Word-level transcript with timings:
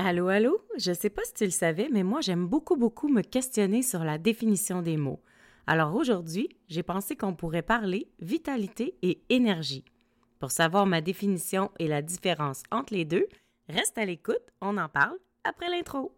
Allô, 0.00 0.28
allô? 0.28 0.60
Je 0.76 0.92
sais 0.92 1.10
pas 1.10 1.24
si 1.24 1.34
tu 1.34 1.44
le 1.44 1.50
savais, 1.50 1.88
mais 1.90 2.04
moi 2.04 2.20
j'aime 2.20 2.46
beaucoup, 2.46 2.76
beaucoup 2.76 3.08
me 3.08 3.20
questionner 3.20 3.82
sur 3.82 4.04
la 4.04 4.16
définition 4.16 4.80
des 4.80 4.96
mots. 4.96 5.18
Alors 5.66 5.96
aujourd'hui, 5.96 6.48
j'ai 6.68 6.84
pensé 6.84 7.16
qu'on 7.16 7.34
pourrait 7.34 7.62
parler 7.62 8.08
vitalité 8.20 8.94
et 9.02 9.20
énergie. 9.28 9.84
Pour 10.38 10.52
savoir 10.52 10.86
ma 10.86 11.00
définition 11.00 11.72
et 11.80 11.88
la 11.88 12.00
différence 12.00 12.62
entre 12.70 12.94
les 12.94 13.04
deux, 13.04 13.26
reste 13.68 13.98
à 13.98 14.04
l'écoute, 14.04 14.36
on 14.60 14.78
en 14.78 14.88
parle 14.88 15.18
après 15.42 15.68
l'intro. 15.68 16.12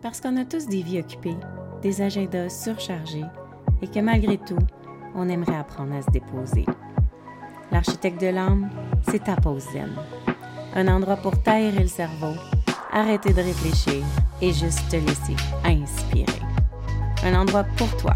Parce 0.00 0.20
qu'on 0.20 0.36
a 0.36 0.44
tous 0.44 0.66
des 0.68 0.82
vies 0.82 1.00
occupées, 1.00 1.36
des 1.82 2.00
agendas 2.00 2.48
surchargés 2.48 3.24
et 3.82 3.88
que 3.88 3.98
malgré 3.98 4.38
tout, 4.38 4.58
on 5.16 5.28
aimerait 5.28 5.56
apprendre 5.56 5.96
à 5.96 6.02
se 6.02 6.10
déposer. 6.12 6.64
L'architecte 7.72 8.20
de 8.20 8.28
l'âme, 8.28 8.70
c'est 9.10 9.24
ta 9.24 9.34
pause 9.34 9.64
zen. 9.72 9.90
Un 10.74 10.88
endroit 10.88 11.16
pour 11.16 11.36
taire 11.42 11.78
le 11.78 11.86
cerveau, 11.86 12.34
arrêter 12.90 13.34
de 13.34 13.42
réfléchir 13.42 14.02
et 14.40 14.54
juste 14.54 14.88
te 14.88 14.96
laisser 14.96 15.36
inspirer. 15.64 16.40
Un 17.24 17.34
endroit 17.34 17.64
pour 17.76 17.94
toi, 17.98 18.14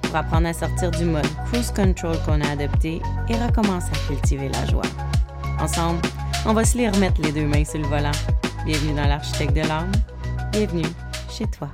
pour 0.00 0.16
apprendre 0.16 0.48
à 0.48 0.54
sortir 0.54 0.90
du 0.90 1.04
mode 1.04 1.28
cruise 1.46 1.70
control 1.70 2.16
qu'on 2.24 2.40
a 2.40 2.52
adopté 2.52 3.02
et 3.28 3.34
recommencer 3.34 3.90
à 3.92 4.08
cultiver 4.08 4.48
la 4.48 4.64
joie. 4.64 4.88
Ensemble, 5.60 6.00
on 6.46 6.54
va 6.54 6.64
se 6.64 6.78
les 6.78 6.88
remettre 6.88 7.20
les 7.20 7.30
deux 7.30 7.46
mains 7.46 7.66
sur 7.66 7.78
le 7.78 7.86
volant. 7.86 8.12
Bienvenue 8.64 8.94
dans 8.94 9.06
l'architecte 9.06 9.54
de 9.54 9.68
l'âme. 9.68 9.92
Bienvenue 10.52 10.86
chez 11.28 11.44
toi. 11.46 11.68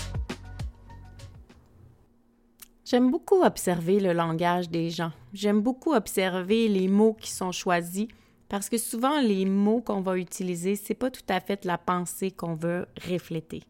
J'aime 2.85 3.13
beaucoup 3.13 3.43
observer 3.45 4.01
le 4.01 4.13
langage 4.13 4.69
des 4.69 4.91
gens. 4.91 5.13
J'aime 5.33 5.61
beaucoup 5.61 5.95
observer 5.95 6.67
les 6.67 6.89
mots 6.89 7.17
qui 7.19 7.31
sont 7.31 7.53
choisis 7.53 8.09
parce 8.49 8.69
que 8.69 8.79
souvent, 8.79 9.21
les 9.21 9.45
mots 9.45 9.81
qu'on 9.81 10.01
va 10.01 10.19
utiliser, 10.19 10.77
c'est 10.77 10.95
pas 10.95 11.11
tout 11.11 11.23
à 11.29 11.41
fait 11.41 11.65
la 11.65 11.79
pensée 11.79 12.31
qu'on 12.31 12.55
veut 12.55 12.87
refléter. 13.09 13.63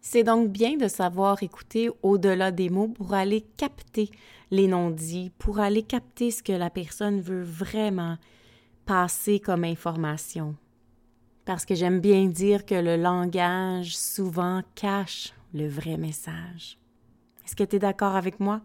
C'est 0.00 0.22
donc 0.22 0.48
bien 0.48 0.76
de 0.76 0.88
savoir 0.88 1.42
écouter 1.42 1.90
au-delà 2.02 2.50
des 2.50 2.70
mots 2.70 2.88
pour 2.88 3.14
aller 3.14 3.42
capter 3.56 4.10
les 4.50 4.66
non-dits, 4.66 5.30
pour 5.38 5.58
aller 5.58 5.82
capter 5.82 6.30
ce 6.30 6.42
que 6.42 6.52
la 6.52 6.70
personne 6.70 7.20
veut 7.20 7.42
vraiment 7.42 8.16
passer 8.86 9.38
comme 9.38 9.64
information. 9.64 10.56
Parce 11.44 11.64
que 11.64 11.74
j'aime 11.74 12.00
bien 12.00 12.26
dire 12.26 12.64
que 12.64 12.74
le 12.74 12.96
langage 12.96 13.96
souvent 13.96 14.62
cache 14.74 15.32
le 15.52 15.68
vrai 15.68 15.96
message. 15.96 16.78
Est-ce 17.44 17.56
que 17.56 17.64
tu 17.64 17.76
es 17.76 17.78
d'accord 17.78 18.16
avec 18.16 18.40
moi? 18.40 18.60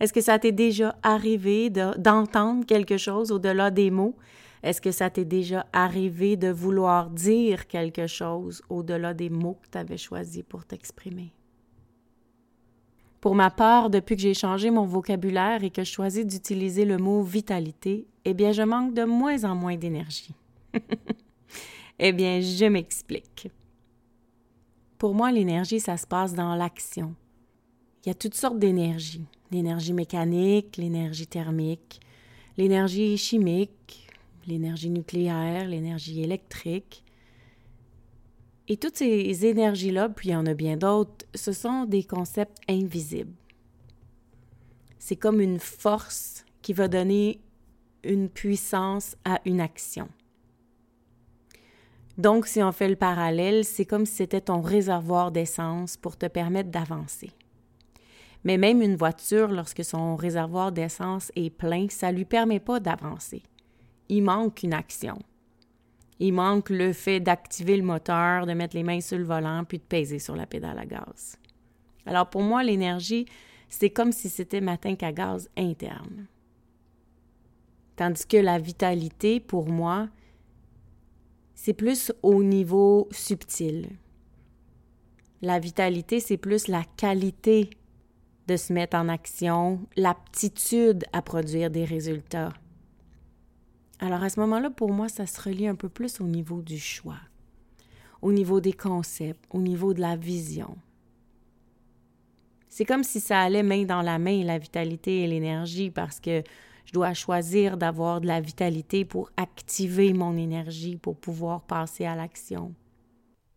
Est-ce 0.00 0.12
que 0.12 0.20
ça 0.20 0.38
t'est 0.38 0.52
déjà 0.52 0.96
arrivé 1.02 1.70
d'entendre 1.70 2.66
quelque 2.66 2.96
chose 2.96 3.32
au-delà 3.32 3.70
des 3.70 3.90
mots? 3.90 4.16
Est-ce 4.66 4.80
que 4.80 4.90
ça 4.90 5.10
t'est 5.10 5.24
déjà 5.24 5.64
arrivé 5.72 6.36
de 6.36 6.48
vouloir 6.48 7.10
dire 7.10 7.68
quelque 7.68 8.08
chose 8.08 8.62
au-delà 8.68 9.14
des 9.14 9.30
mots 9.30 9.56
que 9.62 9.68
tu 9.70 9.78
avais 9.78 9.96
choisis 9.96 10.42
pour 10.42 10.64
t'exprimer? 10.64 11.32
Pour 13.20 13.36
ma 13.36 13.50
part, 13.50 13.90
depuis 13.90 14.16
que 14.16 14.22
j'ai 14.22 14.34
changé 14.34 14.72
mon 14.72 14.84
vocabulaire 14.84 15.62
et 15.62 15.70
que 15.70 15.84
je 15.84 15.92
choisis 15.92 16.26
d'utiliser 16.26 16.84
le 16.84 16.96
mot 16.98 17.22
vitalité, 17.22 18.08
eh 18.24 18.34
bien, 18.34 18.50
je 18.50 18.62
manque 18.62 18.92
de 18.92 19.04
moins 19.04 19.44
en 19.44 19.54
moins 19.54 19.76
d'énergie. 19.76 20.34
eh 22.00 22.12
bien, 22.12 22.40
je 22.40 22.64
m'explique. 22.64 23.48
Pour 24.98 25.14
moi, 25.14 25.30
l'énergie, 25.30 25.78
ça 25.78 25.96
se 25.96 26.08
passe 26.08 26.34
dans 26.34 26.56
l'action. 26.56 27.14
Il 28.04 28.08
y 28.08 28.10
a 28.10 28.14
toutes 28.14 28.34
sortes 28.34 28.58
d'énergie. 28.58 29.26
L'énergie 29.52 29.92
mécanique, 29.92 30.76
l'énergie 30.76 31.28
thermique, 31.28 32.00
l'énergie 32.56 33.16
chimique, 33.16 34.05
l'énergie 34.46 34.90
nucléaire, 34.90 35.66
l'énergie 35.66 36.22
électrique. 36.22 37.04
Et 38.68 38.76
toutes 38.76 38.96
ces 38.96 39.46
énergies-là, 39.46 40.08
puis 40.08 40.30
il 40.30 40.32
y 40.32 40.36
en 40.36 40.46
a 40.46 40.54
bien 40.54 40.76
d'autres, 40.76 41.26
ce 41.34 41.52
sont 41.52 41.84
des 41.84 42.02
concepts 42.02 42.58
invisibles. 42.68 43.34
C'est 44.98 45.16
comme 45.16 45.40
une 45.40 45.60
force 45.60 46.44
qui 46.62 46.72
va 46.72 46.88
donner 46.88 47.40
une 48.02 48.28
puissance 48.28 49.16
à 49.24 49.40
une 49.44 49.60
action. 49.60 50.08
Donc, 52.18 52.46
si 52.46 52.62
on 52.62 52.72
fait 52.72 52.88
le 52.88 52.96
parallèle, 52.96 53.64
c'est 53.64 53.84
comme 53.84 54.06
si 54.06 54.14
c'était 54.14 54.40
ton 54.40 54.62
réservoir 54.62 55.30
d'essence 55.30 55.96
pour 55.96 56.16
te 56.16 56.26
permettre 56.26 56.70
d'avancer. 56.70 57.30
Mais 58.42 58.56
même 58.56 58.80
une 58.80 58.96
voiture, 58.96 59.48
lorsque 59.48 59.84
son 59.84 60.16
réservoir 60.16 60.72
d'essence 60.72 61.30
est 61.36 61.50
plein, 61.50 61.86
ça 61.90 62.10
ne 62.10 62.16
lui 62.16 62.24
permet 62.24 62.60
pas 62.60 62.80
d'avancer 62.80 63.42
il 64.08 64.22
manque 64.22 64.62
une 64.62 64.74
action. 64.74 65.18
Il 66.18 66.32
manque 66.32 66.70
le 66.70 66.92
fait 66.92 67.20
d'activer 67.20 67.76
le 67.76 67.82
moteur, 67.82 68.46
de 68.46 68.52
mettre 68.52 68.76
les 68.76 68.82
mains 68.82 69.00
sur 69.00 69.18
le 69.18 69.24
volant, 69.24 69.64
puis 69.64 69.78
de 69.78 69.84
peser 69.84 70.18
sur 70.18 70.34
la 70.34 70.46
pédale 70.46 70.78
à 70.78 70.86
gaz. 70.86 71.38
Alors 72.06 72.30
pour 72.30 72.42
moi, 72.42 72.62
l'énergie, 72.62 73.26
c'est 73.68 73.90
comme 73.90 74.12
si 74.12 74.28
c'était 74.28 74.60
ma 74.60 74.78
tank 74.78 75.02
à 75.02 75.12
gaz 75.12 75.50
interne. 75.56 76.26
Tandis 77.96 78.26
que 78.26 78.36
la 78.36 78.58
vitalité, 78.58 79.40
pour 79.40 79.68
moi, 79.68 80.08
c'est 81.54 81.72
plus 81.72 82.12
au 82.22 82.42
niveau 82.42 83.08
subtil. 83.10 83.88
La 85.42 85.58
vitalité, 85.58 86.20
c'est 86.20 86.36
plus 86.36 86.68
la 86.68 86.84
qualité 86.96 87.70
de 88.46 88.56
se 88.56 88.72
mettre 88.72 88.96
en 88.96 89.08
action, 89.08 89.80
l'aptitude 89.96 91.04
à 91.12 91.22
produire 91.22 91.70
des 91.70 91.84
résultats. 91.84 92.52
Alors 93.98 94.22
à 94.22 94.28
ce 94.28 94.40
moment-là, 94.40 94.70
pour 94.70 94.92
moi, 94.92 95.08
ça 95.08 95.26
se 95.26 95.40
relie 95.40 95.66
un 95.66 95.74
peu 95.74 95.88
plus 95.88 96.20
au 96.20 96.26
niveau 96.26 96.60
du 96.60 96.78
choix, 96.78 97.20
au 98.20 98.32
niveau 98.32 98.60
des 98.60 98.72
concepts, 98.72 99.44
au 99.50 99.60
niveau 99.60 99.94
de 99.94 100.00
la 100.00 100.16
vision. 100.16 100.76
C'est 102.68 102.84
comme 102.84 103.04
si 103.04 103.20
ça 103.20 103.40
allait 103.40 103.62
main 103.62 103.84
dans 103.84 104.02
la 104.02 104.18
main, 104.18 104.44
la 104.44 104.58
vitalité 104.58 105.22
et 105.22 105.26
l'énergie, 105.26 105.90
parce 105.90 106.20
que 106.20 106.42
je 106.84 106.92
dois 106.92 107.14
choisir 107.14 107.78
d'avoir 107.78 108.20
de 108.20 108.26
la 108.26 108.40
vitalité 108.40 109.06
pour 109.06 109.30
activer 109.36 110.12
mon 110.12 110.36
énergie, 110.36 110.96
pour 110.96 111.16
pouvoir 111.16 111.62
passer 111.62 112.04
à 112.04 112.14
l'action. 112.14 112.74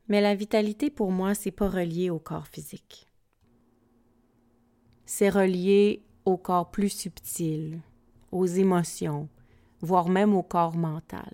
Mais 0.08 0.22
la 0.22 0.36
vitalité, 0.36 0.90
pour 0.90 1.12
moi, 1.12 1.36
c'est 1.36 1.52
pas 1.52 1.70
relié 1.70 2.10
au 2.10 2.18
corps 2.18 2.48
physique. 2.48 3.08
C'est 5.06 5.30
relié 5.30 6.02
au 6.26 6.38
corps 6.38 6.72
plus 6.72 6.90
subtil, 6.90 7.82
aux 8.32 8.46
émotions, 8.46 9.28
voire 9.82 10.10
même 10.10 10.34
au 10.34 10.44
corps 10.44 10.76
mental. 10.76 11.34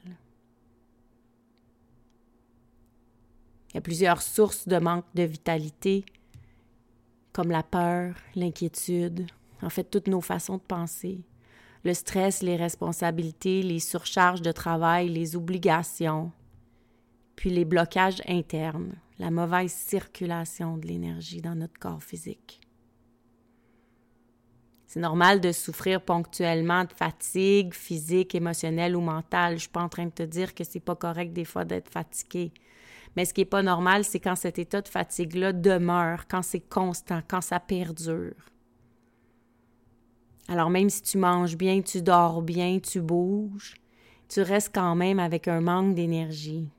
Il 3.69 3.75
y 3.75 3.77
a 3.77 3.81
plusieurs 3.81 4.21
sources 4.21 4.67
de 4.67 4.77
manque 4.77 5.05
de 5.15 5.23
vitalité, 5.23 6.05
comme 7.33 7.51
la 7.51 7.63
peur, 7.63 8.15
l'inquiétude, 8.35 9.27
en 9.61 9.69
fait 9.69 9.83
toutes 9.83 10.07
nos 10.07 10.21
façons 10.21 10.57
de 10.57 10.61
penser, 10.61 11.25
le 11.83 11.93
stress, 11.93 12.41
les 12.41 12.55
responsabilités, 12.55 13.61
les 13.61 13.79
surcharges 13.79 14.41
de 14.41 14.51
travail, 14.51 15.09
les 15.09 15.35
obligations, 15.35 16.31
puis 17.35 17.49
les 17.49 17.65
blocages 17.65 18.21
internes, 18.27 18.95
la 19.19 19.29
mauvaise 19.29 19.71
circulation 19.71 20.77
de 20.77 20.87
l'énergie 20.87 21.41
dans 21.41 21.55
notre 21.55 21.77
corps 21.77 22.03
physique. 22.03 22.64
C'est 24.95 25.01
normal 25.01 25.41
de 25.41 25.51
souffrir 25.51 25.99
ponctuellement 25.99 26.85
de 26.85 26.93
fatigue 26.93 27.73
physique, 27.73 28.33
émotionnelle 28.33 28.95
ou 28.95 29.01
mentale. 29.01 29.55
Je 29.55 29.63
suis 29.63 29.69
pas 29.69 29.81
en 29.81 29.89
train 29.89 30.05
de 30.05 30.11
te 30.11 30.23
dire 30.23 30.55
que 30.55 30.63
c'est 30.63 30.79
pas 30.79 30.95
correct 30.95 31.33
des 31.33 31.43
fois 31.43 31.65
d'être 31.65 31.89
fatigué. 31.89 32.53
Mais 33.13 33.25
ce 33.25 33.33
qui 33.33 33.41
est 33.41 33.45
pas 33.45 33.61
normal, 33.61 34.05
c'est 34.05 34.21
quand 34.21 34.37
cet 34.37 34.57
état 34.57 34.79
de 34.79 34.87
fatigue-là 34.87 35.51
demeure, 35.51 36.29
quand 36.29 36.43
c'est 36.43 36.61
constant, 36.61 37.19
quand 37.27 37.41
ça 37.41 37.59
perdure. 37.59 38.37
Alors 40.47 40.69
même 40.69 40.89
si 40.89 41.01
tu 41.01 41.17
manges 41.17 41.57
bien, 41.57 41.81
tu 41.81 42.01
dors 42.01 42.41
bien, 42.41 42.79
tu 42.79 43.01
bouges, 43.01 43.73
tu 44.29 44.43
restes 44.43 44.73
quand 44.73 44.95
même 44.95 45.19
avec 45.19 45.49
un 45.49 45.59
manque 45.59 45.93
d'énergie. 45.93 46.69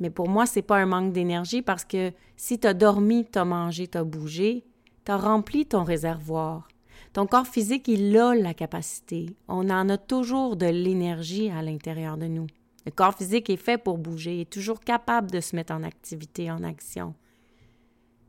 Mais 0.00 0.10
pour 0.10 0.28
moi, 0.28 0.44
c'est 0.44 0.60
pas 0.60 0.78
un 0.78 0.86
manque 0.86 1.12
d'énergie 1.12 1.62
parce 1.62 1.84
que 1.84 2.12
si 2.36 2.58
tu 2.58 2.66
as 2.66 2.74
dormi, 2.74 3.28
tu 3.32 3.38
as 3.38 3.44
mangé, 3.44 3.86
tu 3.86 3.96
as 3.96 4.02
bougé, 4.02 4.64
tu 5.04 5.12
as 5.12 5.16
rempli 5.16 5.66
ton 5.66 5.84
réservoir. 5.84 6.68
Ton 7.12 7.26
corps 7.26 7.46
physique, 7.46 7.88
il 7.88 8.16
a 8.16 8.34
la 8.34 8.54
capacité. 8.54 9.34
On 9.48 9.68
en 9.70 9.88
a 9.88 9.98
toujours 9.98 10.56
de 10.56 10.66
l'énergie 10.66 11.50
à 11.50 11.62
l'intérieur 11.62 12.16
de 12.16 12.26
nous. 12.26 12.46
Le 12.86 12.92
corps 12.92 13.14
physique 13.14 13.50
est 13.50 13.56
fait 13.56 13.78
pour 13.78 13.98
bouger, 13.98 14.42
est 14.42 14.50
toujours 14.50 14.80
capable 14.80 15.30
de 15.30 15.40
se 15.40 15.56
mettre 15.56 15.72
en 15.72 15.82
activité, 15.82 16.50
en 16.50 16.62
action. 16.62 17.14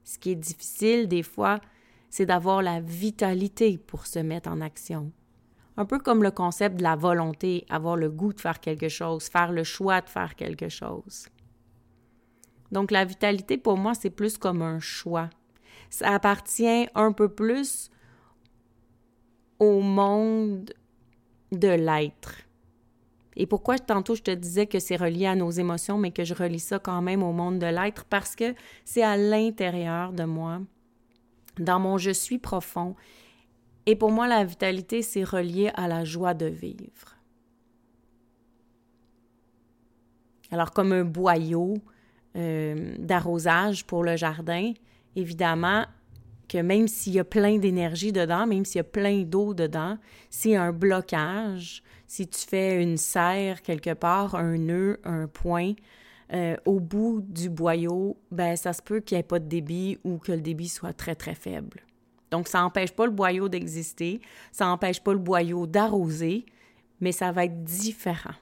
Ce 0.03 0.17
qui 0.17 0.31
est 0.31 0.35
difficile 0.35 1.07
des 1.07 1.23
fois, 1.23 1.61
c'est 2.09 2.25
d'avoir 2.25 2.61
la 2.61 2.81
vitalité 2.81 3.77
pour 3.77 4.07
se 4.07 4.19
mettre 4.19 4.49
en 4.49 4.61
action. 4.61 5.11
Un 5.77 5.85
peu 5.85 5.99
comme 5.99 6.23
le 6.23 6.31
concept 6.31 6.77
de 6.77 6.83
la 6.83 6.95
volonté, 6.95 7.65
avoir 7.69 7.95
le 7.95 8.09
goût 8.09 8.33
de 8.33 8.41
faire 8.41 8.59
quelque 8.59 8.89
chose, 8.89 9.27
faire 9.29 9.51
le 9.51 9.63
choix 9.63 10.01
de 10.01 10.09
faire 10.09 10.35
quelque 10.35 10.67
chose. 10.67 11.27
Donc 12.71 12.91
la 12.91 13.05
vitalité, 13.05 13.57
pour 13.57 13.77
moi, 13.77 13.93
c'est 13.93 14.09
plus 14.09 14.37
comme 14.37 14.61
un 14.61 14.79
choix 14.79 15.29
ça 15.91 16.13
appartient 16.13 16.87
un 16.95 17.11
peu 17.11 17.29
plus 17.29 17.91
au 19.59 19.81
monde 19.81 20.73
de 21.51 21.67
l'être. 21.67 22.37
Et 23.35 23.45
pourquoi 23.45 23.77
tantôt 23.77 24.15
je 24.15 24.23
te 24.23 24.31
disais 24.31 24.65
que 24.65 24.79
c'est 24.79 24.95
relié 24.95 25.27
à 25.27 25.35
nos 25.35 25.51
émotions, 25.51 25.97
mais 25.97 26.11
que 26.11 26.23
je 26.23 26.33
relie 26.33 26.59
ça 26.59 26.79
quand 26.79 27.01
même 27.01 27.21
au 27.21 27.33
monde 27.33 27.59
de 27.59 27.67
l'être? 27.67 28.05
Parce 28.05 28.35
que 28.35 28.55
c'est 28.85 29.03
à 29.03 29.17
l'intérieur 29.17 30.13
de 30.13 30.23
moi, 30.23 30.61
dans 31.59 31.79
mon 31.79 31.97
je 31.97 32.11
suis 32.11 32.39
profond. 32.39 32.95
Et 33.85 33.95
pour 33.95 34.11
moi, 34.11 34.27
la 34.27 34.43
vitalité, 34.45 35.01
c'est 35.01 35.23
relié 35.23 35.71
à 35.75 35.87
la 35.87 36.05
joie 36.05 36.33
de 36.33 36.45
vivre. 36.45 37.17
Alors, 40.51 40.71
comme 40.71 40.91
un 40.91 41.05
boyau 41.05 41.75
euh, 42.35 42.95
d'arrosage 42.97 43.85
pour 43.85 44.03
le 44.03 44.15
jardin, 44.17 44.73
évidemment, 45.15 45.85
que 46.47 46.57
même 46.57 46.87
s'il 46.87 47.13
y 47.13 47.19
a 47.19 47.23
plein 47.23 47.57
d'énergie 47.57 48.11
dedans, 48.11 48.45
même 48.45 48.65
s'il 48.65 48.77
y 48.77 48.81
a 48.81 48.83
plein 48.83 49.23
d'eau 49.23 49.53
dedans, 49.53 49.97
s'il 50.29 50.51
y 50.51 50.55
a 50.55 50.63
un 50.63 50.73
blocage, 50.73 51.81
si 52.07 52.27
tu 52.27 52.39
fais 52.39 52.83
une 52.83 52.97
serre 52.97 53.61
quelque 53.61 53.93
part, 53.93 54.35
un 54.35 54.57
nœud, 54.57 54.99
un 55.05 55.27
point, 55.27 55.73
euh, 56.33 56.57
au 56.65 56.79
bout 56.79 57.21
du 57.21 57.49
boyau, 57.49 58.17
ben 58.31 58.57
ça 58.57 58.73
se 58.73 58.81
peut 58.81 58.99
qu'il 58.99 59.15
n'y 59.15 59.19
ait 59.21 59.23
pas 59.23 59.39
de 59.39 59.47
débit 59.47 59.97
ou 60.03 60.17
que 60.17 60.33
le 60.33 60.41
débit 60.41 60.67
soit 60.67 60.93
très 60.93 61.15
très 61.15 61.35
faible. 61.35 61.85
Donc 62.31 62.47
ça 62.47 62.59
n'empêche 62.59 62.91
pas 62.91 63.05
le 63.05 63.11
boyau 63.11 63.49
d'exister, 63.49 64.21
ça 64.51 64.65
n'empêche 64.65 65.01
pas 65.01 65.13
le 65.13 65.19
boyau 65.19 65.67
d'arroser, 65.67 66.45
mais 66.99 67.11
ça 67.11 67.31
va 67.31 67.45
être 67.45 67.63
différent. 67.63 68.35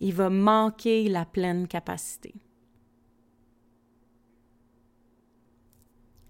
Il 0.00 0.12
va 0.12 0.28
manquer 0.28 1.08
la 1.08 1.24
pleine 1.24 1.68
capacité. 1.68 2.34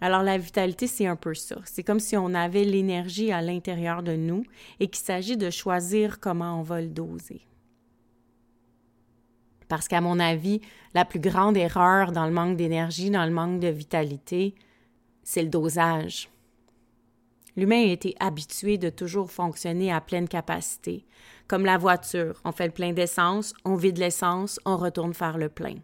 Alors 0.04 0.22
la 0.22 0.36
vitalité, 0.36 0.86
c'est 0.86 1.06
un 1.06 1.16
peu 1.16 1.32
ça. 1.32 1.56
C'est 1.64 1.82
comme 1.82 1.98
si 1.98 2.14
on 2.14 2.34
avait 2.34 2.64
l'énergie 2.64 3.32
à 3.32 3.40
l'intérieur 3.40 4.02
de 4.02 4.14
nous 4.14 4.44
et 4.78 4.88
qu'il 4.88 5.02
s'agit 5.02 5.38
de 5.38 5.48
choisir 5.48 6.20
comment 6.20 6.60
on 6.60 6.62
va 6.62 6.82
le 6.82 6.88
doser. 6.88 7.40
Parce 9.66 9.88
qu'à 9.88 10.02
mon 10.02 10.20
avis, 10.20 10.60
la 10.92 11.06
plus 11.06 11.20
grande 11.20 11.56
erreur 11.56 12.12
dans 12.12 12.26
le 12.26 12.32
manque 12.32 12.58
d'énergie, 12.58 13.08
dans 13.08 13.24
le 13.24 13.32
manque 13.32 13.60
de 13.60 13.68
vitalité, 13.68 14.54
c'est 15.22 15.42
le 15.42 15.48
dosage. 15.48 16.28
L'humain 17.56 17.84
a 17.84 17.92
été 17.92 18.14
habitué 18.20 18.76
de 18.76 18.90
toujours 18.90 19.30
fonctionner 19.30 19.90
à 19.90 20.02
pleine 20.02 20.28
capacité. 20.28 21.06
Comme 21.48 21.64
la 21.64 21.78
voiture, 21.78 22.42
on 22.44 22.52
fait 22.52 22.66
le 22.66 22.74
plein 22.74 22.92
d'essence, 22.92 23.54
on 23.64 23.74
vide 23.74 23.96
l'essence, 23.96 24.60
on 24.66 24.76
retourne 24.76 25.14
faire 25.14 25.38
le 25.38 25.48
plein. 25.48 25.76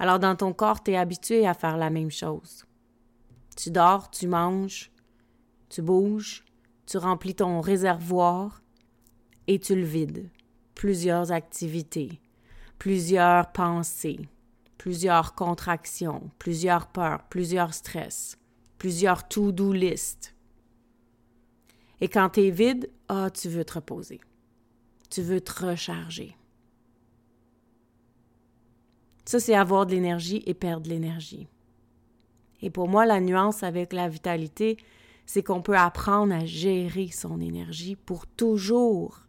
Alors 0.00 0.18
dans 0.18 0.34
ton 0.34 0.52
corps, 0.52 0.82
tu 0.82 0.90
es 0.90 0.96
habitué 0.96 1.46
à 1.46 1.54
faire 1.54 1.76
la 1.76 1.90
même 1.90 2.10
chose. 2.10 2.64
Tu 3.58 3.72
dors, 3.72 4.08
tu 4.12 4.28
manges, 4.28 4.92
tu 5.68 5.82
bouges, 5.82 6.44
tu 6.86 6.96
remplis 6.96 7.34
ton 7.34 7.60
réservoir 7.60 8.62
et 9.48 9.58
tu 9.58 9.74
le 9.74 9.82
vides. 9.82 10.30
Plusieurs 10.76 11.32
activités, 11.32 12.20
plusieurs 12.78 13.50
pensées, 13.50 14.28
plusieurs 14.78 15.34
contractions, 15.34 16.30
plusieurs 16.38 16.86
peurs, 16.86 17.24
plusieurs 17.30 17.74
stress, 17.74 18.38
plusieurs 18.78 19.26
to-do 19.26 19.72
list. 19.72 20.36
Et 22.00 22.06
quand 22.06 22.28
tu 22.28 22.42
es 22.42 22.50
vide, 22.50 22.88
ah, 23.08 23.28
tu 23.28 23.48
veux 23.48 23.64
te 23.64 23.74
reposer. 23.74 24.20
Tu 25.10 25.20
veux 25.20 25.40
te 25.40 25.66
recharger. 25.66 26.36
Ça, 29.24 29.40
c'est 29.40 29.56
avoir 29.56 29.84
de 29.84 29.96
l'énergie 29.96 30.44
et 30.46 30.54
perdre 30.54 30.84
de 30.84 30.90
l'énergie. 30.90 31.48
Et 32.60 32.70
pour 32.70 32.88
moi, 32.88 33.06
la 33.06 33.20
nuance 33.20 33.62
avec 33.62 33.92
la 33.92 34.08
vitalité, 34.08 34.76
c'est 35.26 35.42
qu'on 35.42 35.62
peut 35.62 35.76
apprendre 35.76 36.34
à 36.34 36.44
gérer 36.44 37.08
son 37.08 37.40
énergie 37.40 37.96
pour 37.96 38.26
toujours 38.26 39.20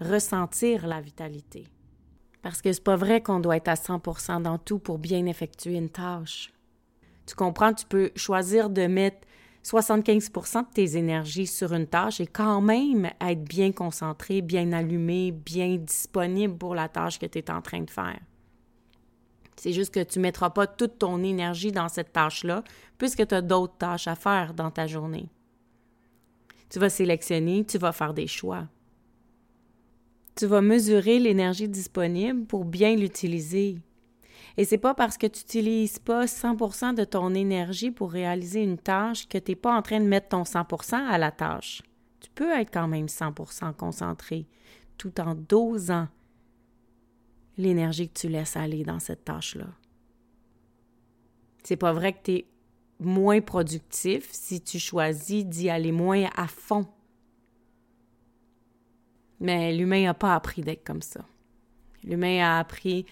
ressentir 0.00 0.86
la 0.86 1.00
vitalité. 1.00 1.66
Parce 2.42 2.60
que 2.60 2.72
c'est 2.72 2.82
pas 2.82 2.96
vrai 2.96 3.22
qu'on 3.22 3.40
doit 3.40 3.56
être 3.56 3.68
à 3.68 3.74
100% 3.74 4.42
dans 4.42 4.58
tout 4.58 4.78
pour 4.78 4.98
bien 4.98 5.26
effectuer 5.26 5.76
une 5.76 5.90
tâche. 5.90 6.52
Tu 7.26 7.34
comprends, 7.34 7.72
tu 7.72 7.86
peux 7.86 8.10
choisir 8.16 8.68
de 8.68 8.86
mettre 8.86 9.26
75% 9.64 10.68
de 10.68 10.72
tes 10.74 10.96
énergies 10.96 11.46
sur 11.46 11.72
une 11.72 11.86
tâche 11.86 12.20
et 12.20 12.26
quand 12.26 12.60
même 12.60 13.10
être 13.20 13.44
bien 13.44 13.72
concentré, 13.72 14.42
bien 14.42 14.72
allumé, 14.72 15.32
bien 15.32 15.76
disponible 15.76 16.58
pour 16.58 16.74
la 16.74 16.88
tâche 16.88 17.18
que 17.18 17.26
tu 17.26 17.38
es 17.38 17.50
en 17.50 17.62
train 17.62 17.80
de 17.80 17.90
faire. 17.90 18.20
C'est 19.56 19.72
juste 19.72 19.94
que 19.94 20.02
tu 20.02 20.18
ne 20.18 20.24
mettras 20.24 20.50
pas 20.50 20.66
toute 20.66 20.98
ton 20.98 21.22
énergie 21.22 21.72
dans 21.72 21.88
cette 21.88 22.12
tâche-là, 22.12 22.64
puisque 22.98 23.26
tu 23.26 23.34
as 23.34 23.42
d'autres 23.42 23.76
tâches 23.76 24.08
à 24.08 24.14
faire 24.14 24.54
dans 24.54 24.70
ta 24.70 24.86
journée. 24.86 25.28
Tu 26.70 26.78
vas 26.78 26.90
sélectionner, 26.90 27.64
tu 27.64 27.78
vas 27.78 27.92
faire 27.92 28.14
des 28.14 28.26
choix. 28.26 28.66
Tu 30.36 30.46
vas 30.46 30.60
mesurer 30.60 31.20
l'énergie 31.20 31.68
disponible 31.68 32.46
pour 32.46 32.64
bien 32.64 32.96
l'utiliser. 32.96 33.78
Et 34.56 34.64
c'est 34.64 34.78
pas 34.78 34.94
parce 34.94 35.16
que 35.16 35.26
tu 35.26 35.40
n'utilises 35.40 35.98
pas 35.98 36.26
100% 36.26 36.94
de 36.94 37.04
ton 37.04 37.34
énergie 37.34 37.90
pour 37.90 38.10
réaliser 38.10 38.62
une 38.62 38.78
tâche 38.78 39.28
que 39.28 39.38
tu 39.38 39.52
n'es 39.52 39.56
pas 39.56 39.76
en 39.76 39.82
train 39.82 40.00
de 40.00 40.06
mettre 40.06 40.28
ton 40.28 40.42
100% 40.42 40.94
à 40.94 41.18
la 41.18 41.30
tâche. 41.30 41.82
Tu 42.20 42.30
peux 42.34 42.50
être 42.50 42.72
quand 42.72 42.88
même 42.88 43.06
100% 43.06 43.74
concentré 43.74 44.46
tout 44.98 45.20
en 45.20 45.34
dosant 45.34 46.08
l'énergie 47.56 48.08
que 48.08 48.18
tu 48.18 48.28
laisses 48.28 48.56
aller 48.56 48.84
dans 48.84 48.98
cette 48.98 49.24
tâche-là. 49.24 49.68
C'est 51.62 51.76
pas 51.76 51.92
vrai 51.92 52.12
que 52.12 52.22
tu 52.24 52.32
es 52.32 52.46
moins 53.00 53.40
productif 53.40 54.28
si 54.30 54.60
tu 54.60 54.78
choisis 54.78 55.44
d'y 55.44 55.70
aller 55.70 55.92
moins 55.92 56.28
à 56.36 56.46
fond. 56.46 56.86
Mais 59.40 59.74
l'humain 59.74 60.04
n'a 60.04 60.14
pas 60.14 60.34
appris 60.34 60.62
d'être 60.62 60.84
comme 60.84 61.02
ça. 61.02 61.24
L'humain 62.02 62.44
a 62.44 62.58
appris 62.58 63.06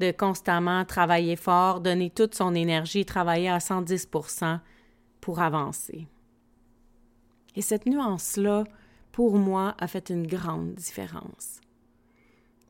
de 0.00 0.10
constamment 0.10 0.84
travailler 0.84 1.36
fort, 1.36 1.80
donner 1.80 2.10
toute 2.10 2.34
son 2.34 2.54
énergie, 2.54 3.04
travailler 3.04 3.48
à 3.48 3.58
110% 3.58 4.60
pour 5.20 5.40
avancer. 5.40 6.08
Et 7.54 7.62
cette 7.62 7.86
nuance-là, 7.86 8.64
pour 9.12 9.38
moi, 9.38 9.74
a 9.78 9.86
fait 9.86 10.10
une 10.10 10.26
grande 10.26 10.74
différence. 10.74 11.61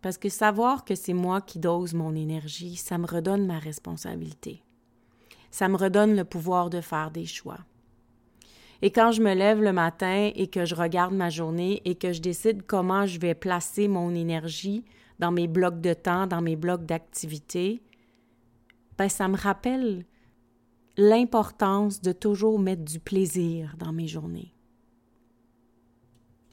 Parce 0.02 0.18
que 0.18 0.28
savoir 0.28 0.84
que 0.84 0.96
c'est 0.96 1.12
moi 1.12 1.40
qui 1.40 1.60
dose 1.60 1.94
mon 1.94 2.14
énergie, 2.14 2.76
ça 2.76 2.98
me 2.98 3.06
redonne 3.06 3.46
ma 3.46 3.60
responsabilité. 3.60 4.62
Ça 5.52 5.68
me 5.68 5.76
redonne 5.76 6.16
le 6.16 6.24
pouvoir 6.24 6.70
de 6.70 6.80
faire 6.80 7.12
des 7.12 7.26
choix. 7.26 7.60
Et 8.82 8.90
quand 8.90 9.12
je 9.12 9.22
me 9.22 9.32
lève 9.32 9.62
le 9.62 9.72
matin 9.72 10.32
et 10.34 10.48
que 10.48 10.64
je 10.64 10.74
regarde 10.74 11.14
ma 11.14 11.30
journée 11.30 11.80
et 11.84 11.94
que 11.94 12.12
je 12.12 12.20
décide 12.20 12.66
comment 12.66 13.06
je 13.06 13.20
vais 13.20 13.34
placer 13.34 13.86
mon 13.86 14.12
énergie 14.12 14.84
dans 15.20 15.30
mes 15.30 15.46
blocs 15.46 15.80
de 15.80 15.94
temps, 15.94 16.26
dans 16.26 16.42
mes 16.42 16.56
blocs 16.56 16.84
d'activité, 16.84 17.80
ben 18.98 19.08
ça 19.08 19.28
me 19.28 19.36
rappelle 19.36 20.04
l'importance 20.96 22.00
de 22.00 22.10
toujours 22.10 22.58
mettre 22.58 22.82
du 22.82 22.98
plaisir 22.98 23.76
dans 23.78 23.92
mes 23.92 24.08
journées. 24.08 24.52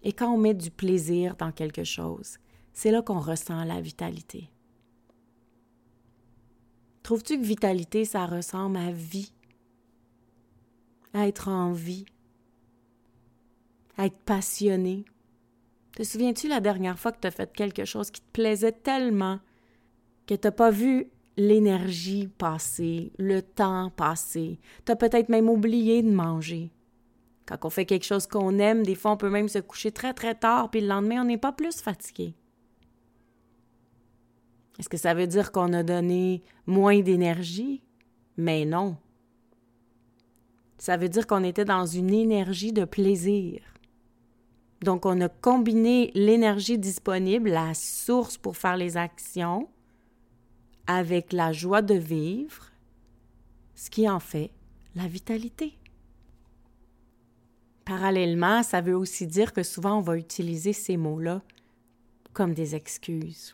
Et 0.03 0.13
quand 0.13 0.31
on 0.31 0.37
met 0.37 0.53
du 0.53 0.69
plaisir 0.69 1.35
dans 1.35 1.51
quelque 1.51 1.83
chose, 1.83 2.37
c'est 2.79 2.91
là 2.91 3.01
qu'on 3.01 3.19
ressent 3.19 3.65
la 3.65 3.81
vitalité. 3.81 4.49
Trouves-tu 7.03 7.37
que 7.37 7.45
vitalité, 7.45 8.05
ça 8.05 8.25
ressemble 8.25 8.77
à 8.77 8.89
vie? 8.89 9.33
À 11.13 11.27
être 11.27 11.49
en 11.49 11.73
vie? 11.73 12.05
À 13.97 14.05
être 14.05 14.19
passionné? 14.19 15.03
Te 15.93 16.03
souviens-tu 16.03 16.47
la 16.47 16.61
dernière 16.61 16.97
fois 16.97 17.11
que 17.11 17.19
tu 17.19 17.27
as 17.27 17.31
fait 17.31 17.51
quelque 17.51 17.83
chose 17.83 18.11
qui 18.11 18.21
te 18.21 18.31
plaisait 18.31 18.71
tellement 18.71 19.41
que 20.25 20.35
tu 20.35 20.47
n'as 20.47 20.51
pas 20.51 20.71
vu 20.71 21.09
l'énergie 21.35 22.29
passer, 22.37 23.11
le 23.17 23.41
temps 23.41 23.89
passer? 23.89 24.57
Tu 24.85 24.93
as 24.93 24.95
peut-être 24.95 25.27
même 25.27 25.49
oublié 25.49 26.01
de 26.01 26.13
manger. 26.13 26.71
Quand 27.45 27.65
on 27.65 27.69
fait 27.69 27.85
quelque 27.85 28.05
chose 28.05 28.25
qu'on 28.25 28.57
aime, 28.57 28.83
des 28.83 28.95
fois 28.95 29.11
on 29.11 29.17
peut 29.17 29.29
même 29.29 29.49
se 29.49 29.59
coucher 29.59 29.91
très 29.91 30.13
très 30.13 30.35
tard, 30.35 30.71
puis 30.71 30.79
le 30.79 30.87
lendemain 30.87 31.23
on 31.23 31.25
n'est 31.25 31.37
pas 31.37 31.51
plus 31.51 31.81
fatigué. 31.81 32.35
Est-ce 34.79 34.89
que 34.89 34.97
ça 34.97 35.13
veut 35.13 35.27
dire 35.27 35.51
qu'on 35.51 35.73
a 35.73 35.83
donné 35.83 36.41
moins 36.65 36.99
d'énergie? 37.01 37.83
Mais 38.37 38.63
non. 38.65 38.97
Ça 40.77 40.95
veut 40.95 41.09
dire 41.09 41.27
qu'on 41.27 41.43
était 41.43 41.65
dans 41.65 41.85
une 41.85 42.13
énergie 42.13 42.71
de 42.71 42.85
plaisir. 42.85 43.61
Donc, 44.81 45.05
on 45.05 45.19
a 45.19 45.27
combiné 45.27 46.11
l'énergie 46.15 46.79
disponible, 46.79 47.49
la 47.49 47.73
source 47.73 48.37
pour 48.37 48.55
faire 48.55 48.77
les 48.77 48.95
actions, 48.95 49.67
avec 50.87 51.33
la 51.33 51.51
joie 51.51 51.81
de 51.81 51.95
vivre, 51.95 52.71
ce 53.75 53.89
qui 53.89 54.09
en 54.09 54.21
fait 54.21 54.51
la 54.95 55.07
vitalité. 55.07 55.77
Parallèlement, 57.83 58.63
ça 58.63 58.79
veut 58.79 58.95
aussi 58.95 59.27
dire 59.27 59.51
que 59.51 59.63
souvent 59.63 59.97
on 59.97 60.01
va 60.01 60.17
utiliser 60.17 60.73
ces 60.73 60.95
mots-là 60.95 61.41
comme 62.33 62.53
des 62.53 62.75
excuses. 62.75 63.53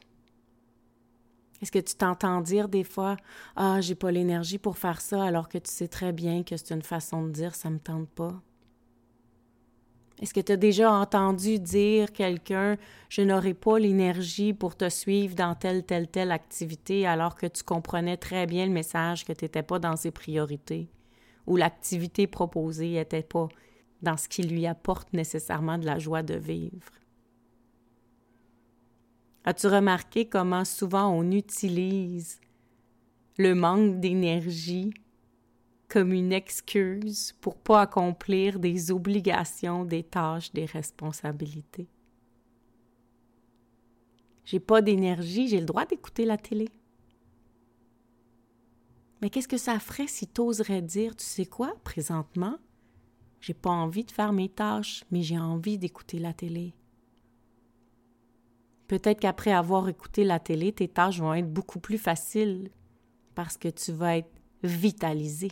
Est-ce 1.61 1.71
que 1.71 1.79
tu 1.79 1.95
t'entends 1.95 2.41
dire 2.41 2.67
des 2.67 2.83
fois 2.83 3.17
Ah, 3.55 3.79
j'ai 3.81 3.95
pas 3.95 4.11
l'énergie 4.11 4.57
pour 4.57 4.77
faire 4.77 5.01
ça 5.01 5.23
alors 5.23 5.49
que 5.49 5.57
tu 5.57 5.71
sais 5.71 5.87
très 5.87 6.11
bien 6.11 6.43
que 6.43 6.57
c'est 6.57 6.73
une 6.73 6.81
façon 6.81 7.23
de 7.23 7.31
dire 7.31 7.55
ça 7.55 7.69
me 7.69 7.79
tente 7.79 8.09
pas? 8.09 8.33
Est-ce 10.21 10.33
que 10.33 10.39
tu 10.39 10.51
as 10.53 10.57
déjà 10.57 10.91
entendu 10.91 11.59
dire 11.59 12.13
quelqu'un 12.13 12.77
je 13.09 13.21
n'aurai 13.21 13.53
pas 13.53 13.79
l'énergie 13.79 14.53
pour 14.53 14.75
te 14.75 14.89
suivre 14.89 15.35
dans 15.35 15.55
telle, 15.55 15.83
telle, 15.83 16.07
telle 16.07 16.31
activité 16.31 17.05
alors 17.05 17.35
que 17.35 17.47
tu 17.47 17.63
comprenais 17.63 18.17
très 18.17 18.45
bien 18.45 18.65
le 18.65 18.71
message 18.71 19.25
que 19.25 19.33
tu 19.33 19.45
n'étais 19.45 19.63
pas 19.63 19.79
dans 19.79 19.95
ses 19.95 20.11
priorités 20.11 20.89
ou 21.47 21.57
l'activité 21.57 22.27
proposée 22.27 22.91
n'était 22.91 23.23
pas 23.23 23.47
dans 24.01 24.17
ce 24.17 24.27
qui 24.27 24.43
lui 24.43 24.67
apporte 24.67 25.11
nécessairement 25.13 25.77
de 25.77 25.85
la 25.85 25.99
joie 25.99 26.23
de 26.23 26.35
vivre? 26.35 26.91
As-tu 29.47 29.67
remarqué 29.67 30.27
comment 30.27 30.65
souvent 30.65 31.07
on 31.07 31.29
utilise 31.29 32.41
le 33.37 33.53
manque 33.53 33.99
d'énergie 33.99 34.91
comme 35.87 36.11
une 36.13 36.33
excuse 36.33 37.33
pour 37.41 37.55
pas 37.55 37.81
accomplir 37.81 38.59
des 38.59 38.91
obligations, 38.91 39.85
des 39.85 40.01
tâches, 40.01 40.51
des 40.51 40.65
responsabilités? 40.65 41.87
J'ai 44.45 44.59
pas 44.59 44.81
d'énergie, 44.81 45.47
j'ai 45.47 45.59
le 45.59 45.67
droit 45.67 45.85
d'écouter 45.85 46.25
la 46.25 46.39
télé. 46.39 46.69
Mais 49.21 49.29
qu'est-ce 49.29 49.47
que 49.47 49.57
ça 49.57 49.79
ferait 49.79 50.07
si 50.07 50.27
tu 50.27 50.41
oserais 50.41 50.81
dire, 50.81 51.15
tu 51.15 51.23
sais 51.23 51.45
quoi, 51.45 51.75
présentement, 51.83 52.57
j'ai 53.41 53.53
pas 53.53 53.69
envie 53.69 54.05
de 54.05 54.11
faire 54.11 54.33
mes 54.33 54.49
tâches, 54.49 55.03
mais 55.11 55.21
j'ai 55.21 55.37
envie 55.37 55.77
d'écouter 55.77 56.17
la 56.17 56.33
télé? 56.33 56.73
Peut-être 58.87 59.19
qu'après 59.19 59.51
avoir 59.51 59.89
écouté 59.89 60.23
la 60.23 60.39
télé, 60.39 60.71
tes 60.71 60.87
tâches 60.87 61.19
vont 61.19 61.33
être 61.33 61.51
beaucoup 61.51 61.79
plus 61.79 61.97
faciles 61.97 62.69
parce 63.33 63.57
que 63.57 63.67
tu 63.67 63.91
vas 63.91 64.17
être 64.17 64.31
vitalisé. 64.63 65.51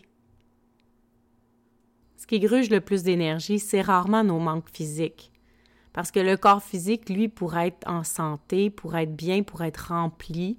Ce 2.16 2.28
qui 2.28 2.40
gruge 2.40 2.70
le 2.70 2.80
plus 2.80 3.04
d'énergie, 3.04 3.60
c'est 3.60 3.82
rarement 3.82 4.24
nos 4.24 4.40
manques 4.40 4.70
physiques. 4.72 5.32
Parce 5.92 6.10
que 6.10 6.20
le 6.20 6.38
corps 6.38 6.64
physique, 6.64 7.10
lui, 7.10 7.28
pour 7.28 7.58
être 7.58 7.88
en 7.88 8.04
santé, 8.04 8.70
pour 8.70 8.96
être 8.96 9.16
bien, 9.16 9.44
pour 9.44 9.62
être 9.62 9.90
rempli, 9.90 10.58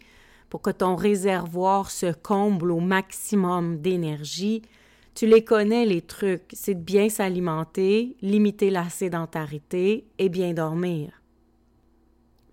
pour 0.50 0.62
que 0.62 0.71
ton 0.71 0.95
réservoir 0.95 1.90
se 1.90 2.12
comble 2.12 2.71
au 2.71 2.81
maximum 2.81 3.78
d'énergie, 3.81 4.62
tu 5.14 5.26
les 5.26 5.43
connais, 5.43 5.87
les 5.87 6.02
trucs. 6.02 6.50
C'est 6.52 6.75
de 6.75 6.81
bien 6.81 7.09
s'alimenter, 7.09 8.16
limiter 8.21 8.71
la 8.71 8.88
sédentarité 8.88 10.07
et 10.19 10.28
bien 10.28 10.52
dormir. 10.54 11.24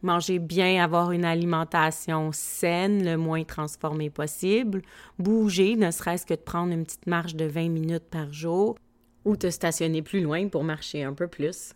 Manger 0.03 0.39
bien, 0.39 0.83
avoir 0.83 1.11
une 1.11 1.25
alimentation 1.25 2.31
saine, 2.31 3.05
le 3.05 3.17
moins 3.17 3.43
transformée 3.43 4.09
possible. 4.09 4.81
Bouger, 5.19 5.75
ne 5.75 5.91
serait-ce 5.91 6.25
que 6.25 6.33
de 6.33 6.39
prendre 6.39 6.73
une 6.73 6.85
petite 6.85 7.07
marche 7.07 7.35
de 7.35 7.45
20 7.45 7.69
minutes 7.69 8.09
par 8.09 8.33
jour 8.33 8.75
ou 9.25 9.35
te 9.35 9.49
stationner 9.49 10.01
plus 10.01 10.21
loin 10.21 10.47
pour 10.47 10.63
marcher 10.63 11.03
un 11.03 11.13
peu 11.13 11.27
plus, 11.27 11.73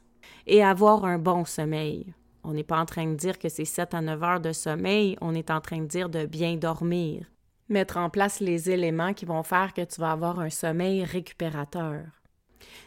et 0.47 0.63
avoir 0.63 1.05
un 1.05 1.19
bon 1.19 1.45
sommeil. 1.45 2.13
On 2.43 2.53
n'est 2.53 2.63
pas 2.63 2.79
en 2.79 2.85
train 2.85 3.07
de 3.07 3.15
dire 3.15 3.39
que 3.39 3.49
c'est 3.49 3.65
7 3.65 3.93
à 3.93 4.01
9 4.01 4.23
heures 4.23 4.39
de 4.39 4.51
sommeil, 4.51 5.17
on 5.21 5.33
est 5.33 5.51
en 5.51 5.61
train 5.61 5.79
de 5.79 5.87
dire 5.87 6.09
de 6.09 6.25
bien 6.25 6.55
dormir. 6.55 7.25
Mettre 7.69 7.97
en 7.97 8.09
place 8.09 8.39
les 8.39 8.69
éléments 8.69 9.13
qui 9.13 9.25
vont 9.25 9.41
faire 9.41 9.73
que 9.73 9.81
tu 9.81 9.99
vas 9.99 10.11
avoir 10.11 10.39
un 10.39 10.51
sommeil 10.51 11.03
récupérateur. 11.03 12.03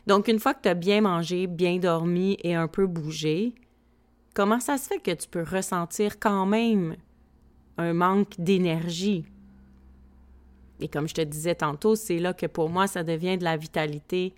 Donc, 0.06 0.28
une 0.28 0.38
fois 0.38 0.54
que 0.54 0.62
tu 0.62 0.68
as 0.68 0.74
bien 0.74 1.00
mangé, 1.00 1.46
bien 1.46 1.78
dormi 1.78 2.36
et 2.42 2.54
un 2.54 2.68
peu 2.68 2.86
bougé, 2.86 3.54
comment 4.34 4.60
ça 4.60 4.78
se 4.78 4.88
fait 4.88 4.98
que 4.98 5.10
tu 5.10 5.28
peux 5.28 5.42
ressentir 5.42 6.18
quand 6.18 6.46
même 6.46 6.96
un 7.76 7.92
manque 7.92 8.34
d'énergie? 8.38 9.24
Et 10.80 10.88
comme 10.88 11.08
je 11.08 11.14
te 11.14 11.20
disais 11.20 11.56
tantôt, 11.56 11.96
c'est 11.96 12.18
là 12.18 12.32
que 12.32 12.46
pour 12.46 12.70
moi, 12.70 12.86
ça 12.86 13.02
devient 13.02 13.36
de 13.36 13.44
la 13.44 13.56
vitalité, 13.56 14.34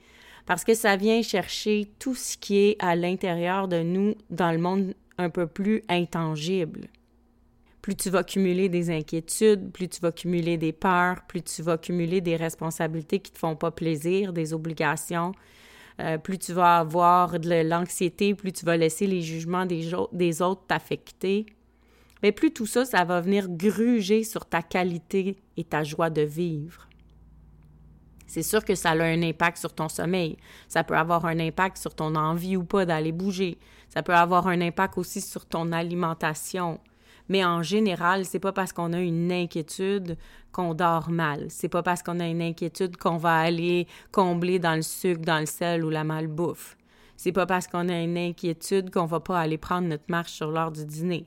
parce 0.46 0.64
que 0.64 0.74
ça 0.74 0.96
vient 0.96 1.22
chercher 1.22 1.90
tout 1.98 2.14
ce 2.14 2.36
qui 2.36 2.56
est 2.56 2.76
à 2.80 2.96
l'intérieur 2.96 3.68
de 3.68 3.82
nous 3.82 4.14
dans 4.30 4.52
le 4.52 4.58
monde 4.58 4.94
un 5.18 5.30
peu 5.30 5.46
plus 5.46 5.82
intangible. 5.88 6.88
Plus 7.82 7.94
tu 7.94 8.10
vas 8.10 8.24
cumuler 8.24 8.68
des 8.68 8.90
inquiétudes, 8.90 9.70
plus 9.72 9.88
tu 9.88 10.00
vas 10.00 10.12
cumuler 10.12 10.58
des 10.58 10.72
peurs, 10.72 11.22
plus 11.26 11.42
tu 11.42 11.62
vas 11.62 11.78
cumuler 11.78 12.20
des 12.20 12.36
responsabilités 12.36 13.20
qui 13.20 13.30
ne 13.32 13.34
te 13.34 13.38
font 13.38 13.56
pas 13.56 13.70
plaisir, 13.70 14.32
des 14.32 14.52
obligations, 14.52 15.32
euh, 16.00 16.18
plus 16.18 16.38
tu 16.38 16.52
vas 16.52 16.78
avoir 16.78 17.38
de 17.38 17.68
l'anxiété, 17.68 18.34
plus 18.34 18.52
tu 18.52 18.64
vas 18.64 18.76
laisser 18.76 19.06
les 19.06 19.22
jugements 19.22 19.66
des, 19.66 19.90
des 20.12 20.42
autres 20.42 20.62
t'affecter, 20.66 21.46
mais 22.22 22.32
plus 22.32 22.52
tout 22.52 22.66
ça, 22.66 22.84
ça 22.84 23.04
va 23.04 23.20
venir 23.20 23.48
gruger 23.48 24.24
sur 24.24 24.46
ta 24.46 24.62
qualité 24.62 25.36
et 25.56 25.64
ta 25.64 25.82
joie 25.84 26.10
de 26.10 26.22
vivre. 26.22 26.88
C'est 28.26 28.42
sûr 28.42 28.64
que 28.64 28.76
ça 28.76 28.90
a 28.90 29.02
un 29.02 29.22
impact 29.22 29.56
sur 29.58 29.72
ton 29.72 29.88
sommeil. 29.88 30.36
Ça 30.68 30.84
peut 30.84 30.96
avoir 30.96 31.24
un 31.24 31.40
impact 31.40 31.78
sur 31.78 31.94
ton 31.94 32.14
envie 32.14 32.56
ou 32.56 32.62
pas 32.62 32.86
d'aller 32.86 33.10
bouger. 33.10 33.58
Ça 33.88 34.04
peut 34.04 34.14
avoir 34.14 34.46
un 34.46 34.60
impact 34.60 34.98
aussi 34.98 35.20
sur 35.20 35.46
ton 35.46 35.72
alimentation. 35.72 36.78
Mais 37.30 37.44
en 37.44 37.62
général, 37.62 38.24
c'est 38.24 38.40
pas 38.40 38.52
parce 38.52 38.72
qu'on 38.72 38.92
a 38.92 38.98
une 38.98 39.30
inquiétude 39.30 40.18
qu'on 40.50 40.74
dort 40.74 41.10
mal. 41.10 41.46
C'est 41.48 41.68
pas 41.68 41.84
parce 41.84 42.02
qu'on 42.02 42.18
a 42.18 42.26
une 42.26 42.42
inquiétude 42.42 42.96
qu'on 42.96 43.18
va 43.18 43.38
aller 43.38 43.86
combler 44.10 44.58
dans 44.58 44.74
le 44.74 44.82
sucre, 44.82 45.22
dans 45.22 45.38
le 45.38 45.46
sel 45.46 45.84
ou 45.84 45.90
la 45.90 46.02
malbouffe. 46.02 46.76
C'est 47.16 47.30
pas 47.30 47.46
parce 47.46 47.68
qu'on 47.68 47.88
a 47.88 48.00
une 48.00 48.18
inquiétude 48.18 48.90
qu'on 48.90 49.06
va 49.06 49.20
pas 49.20 49.38
aller 49.38 49.58
prendre 49.58 49.86
notre 49.86 50.06
marche 50.08 50.32
sur 50.32 50.50
l'heure 50.50 50.72
du 50.72 50.84
dîner. 50.84 51.24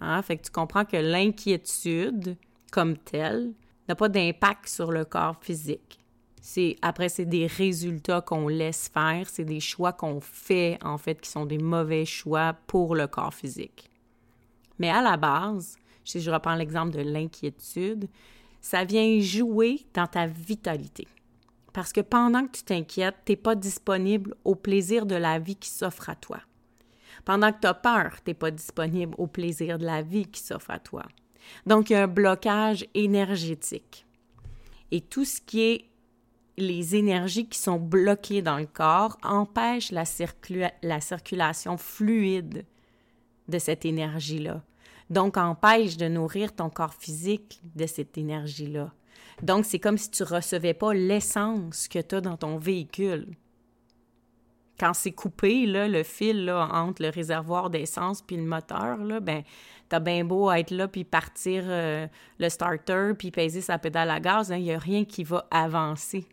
Hein? 0.00 0.22
Fait 0.22 0.38
tu 0.38 0.52
comprends 0.52 0.84
que 0.84 0.96
l'inquiétude, 0.96 2.36
comme 2.70 2.96
telle, 2.96 3.52
n'a 3.88 3.96
pas 3.96 4.08
d'impact 4.08 4.68
sur 4.68 4.92
le 4.92 5.04
corps 5.04 5.38
physique. 5.40 5.98
C'est, 6.40 6.76
après, 6.82 7.08
c'est 7.08 7.24
des 7.24 7.48
résultats 7.48 8.20
qu'on 8.20 8.46
laisse 8.46 8.88
faire, 8.94 9.28
c'est 9.28 9.44
des 9.44 9.58
choix 9.58 9.92
qu'on 9.92 10.20
fait, 10.20 10.78
en 10.84 10.98
fait, 10.98 11.20
qui 11.20 11.30
sont 11.30 11.46
des 11.46 11.58
mauvais 11.58 12.04
choix 12.04 12.54
pour 12.68 12.94
le 12.94 13.08
corps 13.08 13.34
physique. 13.34 13.90
Mais 14.78 14.90
à 14.90 15.02
la 15.02 15.16
base, 15.16 15.76
si 16.04 16.20
je 16.20 16.30
reprends 16.30 16.54
l'exemple 16.54 16.92
de 16.96 17.02
l'inquiétude, 17.02 18.08
ça 18.60 18.84
vient 18.84 19.20
jouer 19.20 19.86
dans 19.94 20.06
ta 20.06 20.26
vitalité. 20.26 21.06
Parce 21.72 21.92
que 21.92 22.00
pendant 22.00 22.46
que 22.46 22.56
tu 22.56 22.62
t'inquiètes, 22.62 23.16
tu 23.24 23.32
n'es 23.32 23.36
pas 23.36 23.54
disponible 23.54 24.34
au 24.44 24.54
plaisir 24.54 25.06
de 25.06 25.14
la 25.14 25.38
vie 25.38 25.56
qui 25.56 25.68
s'offre 25.68 26.08
à 26.08 26.16
toi. 26.16 26.40
Pendant 27.24 27.52
que 27.52 27.60
tu 27.60 27.66
as 27.66 27.74
peur, 27.74 28.16
tu 28.24 28.30
n'es 28.30 28.34
pas 28.34 28.50
disponible 28.50 29.14
au 29.18 29.26
plaisir 29.26 29.78
de 29.78 29.84
la 29.84 30.02
vie 30.02 30.26
qui 30.26 30.40
s'offre 30.40 30.70
à 30.70 30.78
toi. 30.78 31.04
Donc, 31.66 31.90
il 31.90 31.94
y 31.94 31.96
a 31.96 32.04
un 32.04 32.08
blocage 32.08 32.86
énergétique. 32.94 34.06
Et 34.90 35.00
tout 35.00 35.24
ce 35.24 35.40
qui 35.40 35.60
est 35.60 35.84
les 36.56 36.96
énergies 36.96 37.48
qui 37.48 37.58
sont 37.58 37.78
bloquées 37.78 38.42
dans 38.42 38.58
le 38.58 38.66
corps 38.66 39.18
empêchent 39.22 39.92
la, 39.92 40.04
la 40.82 41.00
circulation 41.00 41.76
fluide 41.76 42.64
de 43.48 43.58
cette 43.58 43.84
énergie-là. 43.84 44.62
Donc, 45.10 45.36
empêche 45.36 45.96
de 45.96 46.08
nourrir 46.08 46.54
ton 46.54 46.68
corps 46.68 46.94
physique 46.94 47.60
de 47.74 47.86
cette 47.86 48.18
énergie-là. 48.18 48.92
Donc, 49.42 49.64
c'est 49.64 49.78
comme 49.78 49.98
si 49.98 50.10
tu 50.10 50.22
recevais 50.22 50.74
pas 50.74 50.92
l'essence 50.94 51.88
que 51.88 52.00
tu 52.00 52.16
as 52.16 52.20
dans 52.20 52.36
ton 52.36 52.58
véhicule 52.58 53.28
quand 54.78 54.94
c'est 54.94 55.12
coupé, 55.12 55.66
le 55.66 56.02
fil 56.02 56.50
entre 56.50 57.02
le 57.02 57.08
réservoir 57.08 57.70
d'essence 57.70 58.22
puis 58.22 58.36
le 58.36 58.42
moteur, 58.42 58.98
là, 58.98 59.20
ben, 59.20 59.42
t'as 59.88 60.00
bien 60.00 60.24
beau 60.24 60.50
être 60.50 60.70
là 60.70 60.88
puis 60.88 61.04
partir 61.04 61.64
euh, 61.66 62.06
le 62.38 62.48
starter 62.48 63.12
puis 63.18 63.30
peser 63.30 63.60
sa 63.60 63.78
pédale 63.78 64.10
à 64.10 64.20
gaz, 64.20 64.48
il 64.48 64.54
hein, 64.54 64.58
n'y 64.58 64.72
a 64.72 64.78
rien 64.78 65.04
qui 65.04 65.24
va 65.24 65.46
avancer. 65.50 66.26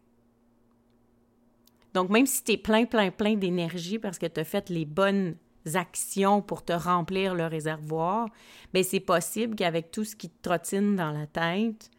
Donc, 1.93 2.10
même 2.10 2.25
si 2.25 2.43
tu 2.43 2.53
es 2.53 2.58
plein, 2.58 2.86
plein, 2.86 3.12
plein 3.12 3.36
d'énergie 3.36 4.00
parce 4.00 4.17
que 4.17 4.25
tu 4.25 4.39
as 4.39 4.43
fait 4.43 4.70
les 4.70 4.86
bonnes 4.86 5.36
actions 5.74 6.41
pour 6.41 6.63
te 6.63 6.74
remplir 6.74 7.36
le 7.36 7.46
réservoir, 7.46 8.27
bien, 8.74 8.84
c'est 8.84 9.00
possible 9.00 9.55
qu'avec 9.55 9.91
tout 9.91 10.03
ce 10.03 10.15
qui 10.15 10.29
te 10.29 10.41
trottine 10.41 10.96
dans 10.96 11.12
la 11.12 11.27
tête, 11.27 11.89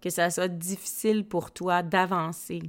que 0.00 0.10
ça 0.10 0.30
soit 0.30 0.48
difficile 0.48 1.24
pour 1.26 1.52
toi 1.52 1.82
d'avancer 1.82 2.62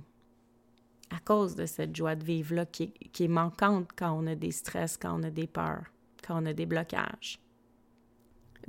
à 1.11 1.19
cause 1.19 1.55
de 1.55 1.65
cette 1.65 1.95
joie 1.95 2.15
de 2.15 2.23
vivre-là 2.23 2.65
qui, 2.65 2.93
est 3.19 3.27
manquante 3.27 3.89
quand 3.95 4.11
on 4.11 4.27
a 4.27 4.35
des 4.35 4.51
stress, 4.51 4.97
quand 4.97 5.19
on 5.19 5.23
a 5.23 5.29
des 5.29 5.47
peurs, 5.47 5.85
quand 6.25 6.41
on 6.41 6.45
a 6.45 6.53
des 6.53 6.65
blocages. 6.65 7.39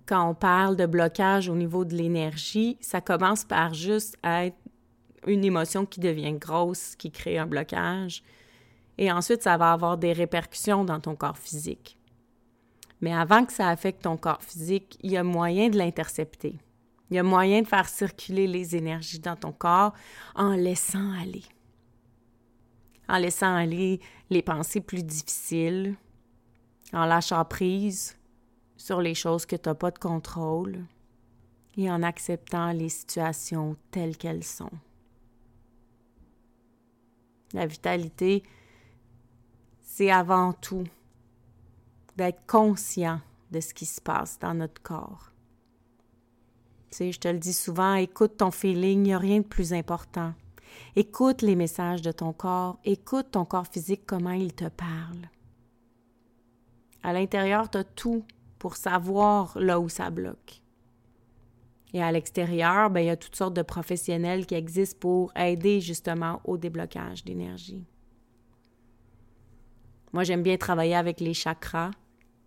Quand 0.06 0.28
on 0.28 0.34
parle 0.34 0.76
de 0.76 0.86
blocage 0.86 1.48
au 1.48 1.54
niveau 1.54 1.84
de 1.84 1.94
l'énergie, 1.94 2.78
ça 2.80 3.00
commence 3.00 3.44
par 3.44 3.74
juste 3.74 4.16
être 4.24 4.56
une 5.26 5.44
émotion 5.44 5.86
qui 5.86 6.00
devient 6.00 6.32
grosse, 6.32 6.96
qui 6.96 7.12
crée 7.12 7.38
un 7.38 7.46
blocage. 7.46 8.24
Et 8.98 9.10
ensuite, 9.10 9.42
ça 9.42 9.56
va 9.56 9.72
avoir 9.72 9.98
des 9.98 10.12
répercussions 10.12 10.84
dans 10.84 11.00
ton 11.00 11.16
corps 11.16 11.38
physique. 11.38 11.98
Mais 13.00 13.12
avant 13.12 13.44
que 13.44 13.52
ça 13.52 13.68
affecte 13.68 14.02
ton 14.02 14.16
corps 14.16 14.42
physique, 14.42 14.98
il 15.02 15.12
y 15.12 15.16
a 15.16 15.24
moyen 15.24 15.68
de 15.70 15.78
l'intercepter. 15.78 16.58
Il 17.10 17.16
y 17.16 17.18
a 17.18 17.22
moyen 17.22 17.62
de 17.62 17.66
faire 17.66 17.88
circuler 17.88 18.46
les 18.46 18.76
énergies 18.76 19.18
dans 19.18 19.36
ton 19.36 19.52
corps 19.52 19.92
en 20.34 20.54
laissant 20.54 21.12
aller 21.20 21.44
en 23.12 23.18
laissant 23.18 23.54
aller 23.54 24.00
les 24.30 24.42
pensées 24.42 24.80
plus 24.80 25.04
difficiles, 25.04 25.96
en 26.94 27.04
lâchant 27.04 27.44
prise 27.44 28.16
sur 28.76 29.02
les 29.02 29.14
choses 29.14 29.44
que 29.44 29.56
tu 29.56 29.68
n'as 29.68 29.74
pas 29.74 29.90
de 29.90 29.98
contrôle 29.98 30.84
et 31.76 31.90
en 31.90 32.02
acceptant 32.02 32.72
les 32.72 32.88
situations 32.88 33.76
telles 33.90 34.16
qu'elles 34.16 34.44
sont. 34.44 34.70
La 37.52 37.66
vitalité, 37.66 38.42
c'est 39.94 40.10
avant 40.10 40.54
tout 40.54 40.84
d'être 42.16 42.46
conscient 42.46 43.20
de 43.50 43.60
ce 43.60 43.74
qui 43.74 43.84
se 43.84 44.00
passe 44.00 44.38
dans 44.38 44.54
notre 44.54 44.80
corps. 44.80 45.32
Tu 46.90 46.96
sais, 46.96 47.12
je 47.12 47.20
te 47.20 47.28
le 47.28 47.38
dis 47.38 47.52
souvent, 47.52 47.96
écoute 47.96 48.38
ton 48.38 48.50
feeling, 48.50 49.00
il 49.00 49.02
n'y 49.02 49.12
a 49.12 49.18
rien 49.18 49.40
de 49.40 49.46
plus 49.46 49.74
important. 49.74 50.32
Écoute 50.96 51.42
les 51.42 51.56
messages 51.56 52.00
de 52.00 52.10
ton 52.10 52.32
corps, 52.32 52.78
écoute 52.86 53.32
ton 53.32 53.44
corps 53.44 53.66
physique, 53.66 54.06
comment 54.06 54.30
il 54.30 54.54
te 54.54 54.64
parle. 54.64 55.28
À 57.02 57.12
l'intérieur, 57.12 57.68
tu 57.68 57.76
as 57.76 57.84
tout 57.84 58.24
pour 58.58 58.76
savoir 58.76 59.58
là 59.58 59.78
où 59.78 59.90
ça 59.90 60.08
bloque. 60.08 60.62
Et 61.92 62.02
à 62.02 62.10
l'extérieur, 62.10 62.88
ben, 62.88 63.00
il 63.00 63.06
y 63.08 63.10
a 63.10 63.16
toutes 63.18 63.36
sortes 63.36 63.52
de 63.52 63.60
professionnels 63.60 64.46
qui 64.46 64.54
existent 64.54 65.00
pour 65.00 65.36
aider 65.36 65.82
justement 65.82 66.40
au 66.44 66.56
déblocage 66.56 67.24
d'énergie. 67.24 67.84
Moi, 70.12 70.24
j'aime 70.24 70.42
bien 70.42 70.56
travailler 70.56 70.94
avec 70.94 71.20
les 71.20 71.34
chakras 71.34 71.90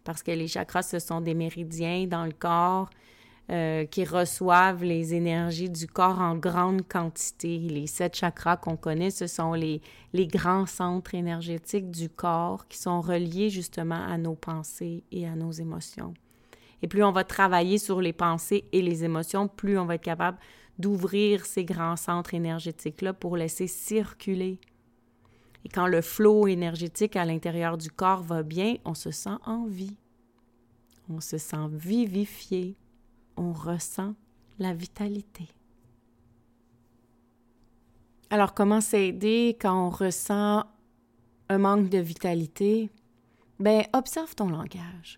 parce 0.04 0.22
que 0.22 0.32
les 0.32 0.48
chakras, 0.48 0.84
ce 0.84 1.00
sont 1.00 1.20
des 1.20 1.34
méridiens 1.34 2.06
dans 2.06 2.26
le 2.26 2.32
corps 2.32 2.90
euh, 3.52 3.86
qui 3.86 4.06
reçoivent 4.06 4.84
les 4.84 5.14
énergies 5.14 5.70
du 5.70 5.88
corps 5.88 6.20
en 6.20 6.36
grande 6.36 6.88
quantité. 6.88 7.58
Les 7.58 7.88
sept 7.88 8.16
chakras 8.16 8.58
qu'on 8.58 8.78
connaît, 8.78 9.12
ce 9.12 9.28
sont 9.28 9.54
les, 9.54 9.82
les 10.14 10.28
grands 10.28 10.66
centres 10.66 11.16
énergétiques 11.16 11.92
du 11.92 12.10
corps 12.10 12.68
qui 12.68 12.78
sont 12.78 13.02
reliés 13.02 13.50
justement 13.50 14.04
à 14.04 14.18
nos 14.18 14.36
pensées 14.36 15.04
et 15.12 15.28
à 15.28 15.36
nos 15.36 15.52
émotions. 15.52 16.14
Et 16.82 16.88
plus 16.88 17.04
on 17.04 17.12
va 17.12 17.24
travailler 17.24 17.78
sur 17.78 18.02
les 18.02 18.14
pensées 18.14 18.66
et 18.72 18.82
les 18.82 19.04
émotions, 19.04 19.48
plus 19.48 19.78
on 19.78 19.86
va 19.86 19.96
être 19.96 20.04
capable 20.04 20.38
d'ouvrir 20.78 21.46
ces 21.46 21.66
grands 21.66 21.96
centres 21.96 22.34
énergétiques-là 22.34 23.14
pour 23.14 23.38
laisser 23.38 23.68
circuler. 23.68 24.60
Et 25.66 25.70
quand 25.70 25.88
le 25.88 26.02
flot 26.02 26.48
énergétique 26.48 27.18
à 27.18 27.26
l'intérieur 27.26 27.78
du 27.78 27.92
corps 27.92 28.24
va 28.24 28.44
bien, 28.44 28.76
on 28.86 28.94
se 28.94 29.12
sent 29.12 29.38
en 29.46 29.66
vie. 29.66 29.98
On 31.10 31.20
se 31.20 31.38
sent 31.38 31.68
vivifié 31.72 32.78
on 33.38 33.54
ressent 33.54 34.16
la 34.60 34.74
vitalité. 34.74 35.48
Alors, 38.30 38.54
comment 38.54 38.82
s'aider 38.82 39.58
quand 39.60 39.88
on 39.88 39.90
ressent 39.90 40.66
un 41.50 41.58
manque 41.58 41.90
de 41.90 42.00
vitalité? 42.00 42.90
Ben, 43.60 43.84
observe 43.94 44.36
ton 44.36 44.50
langage. 44.50 45.18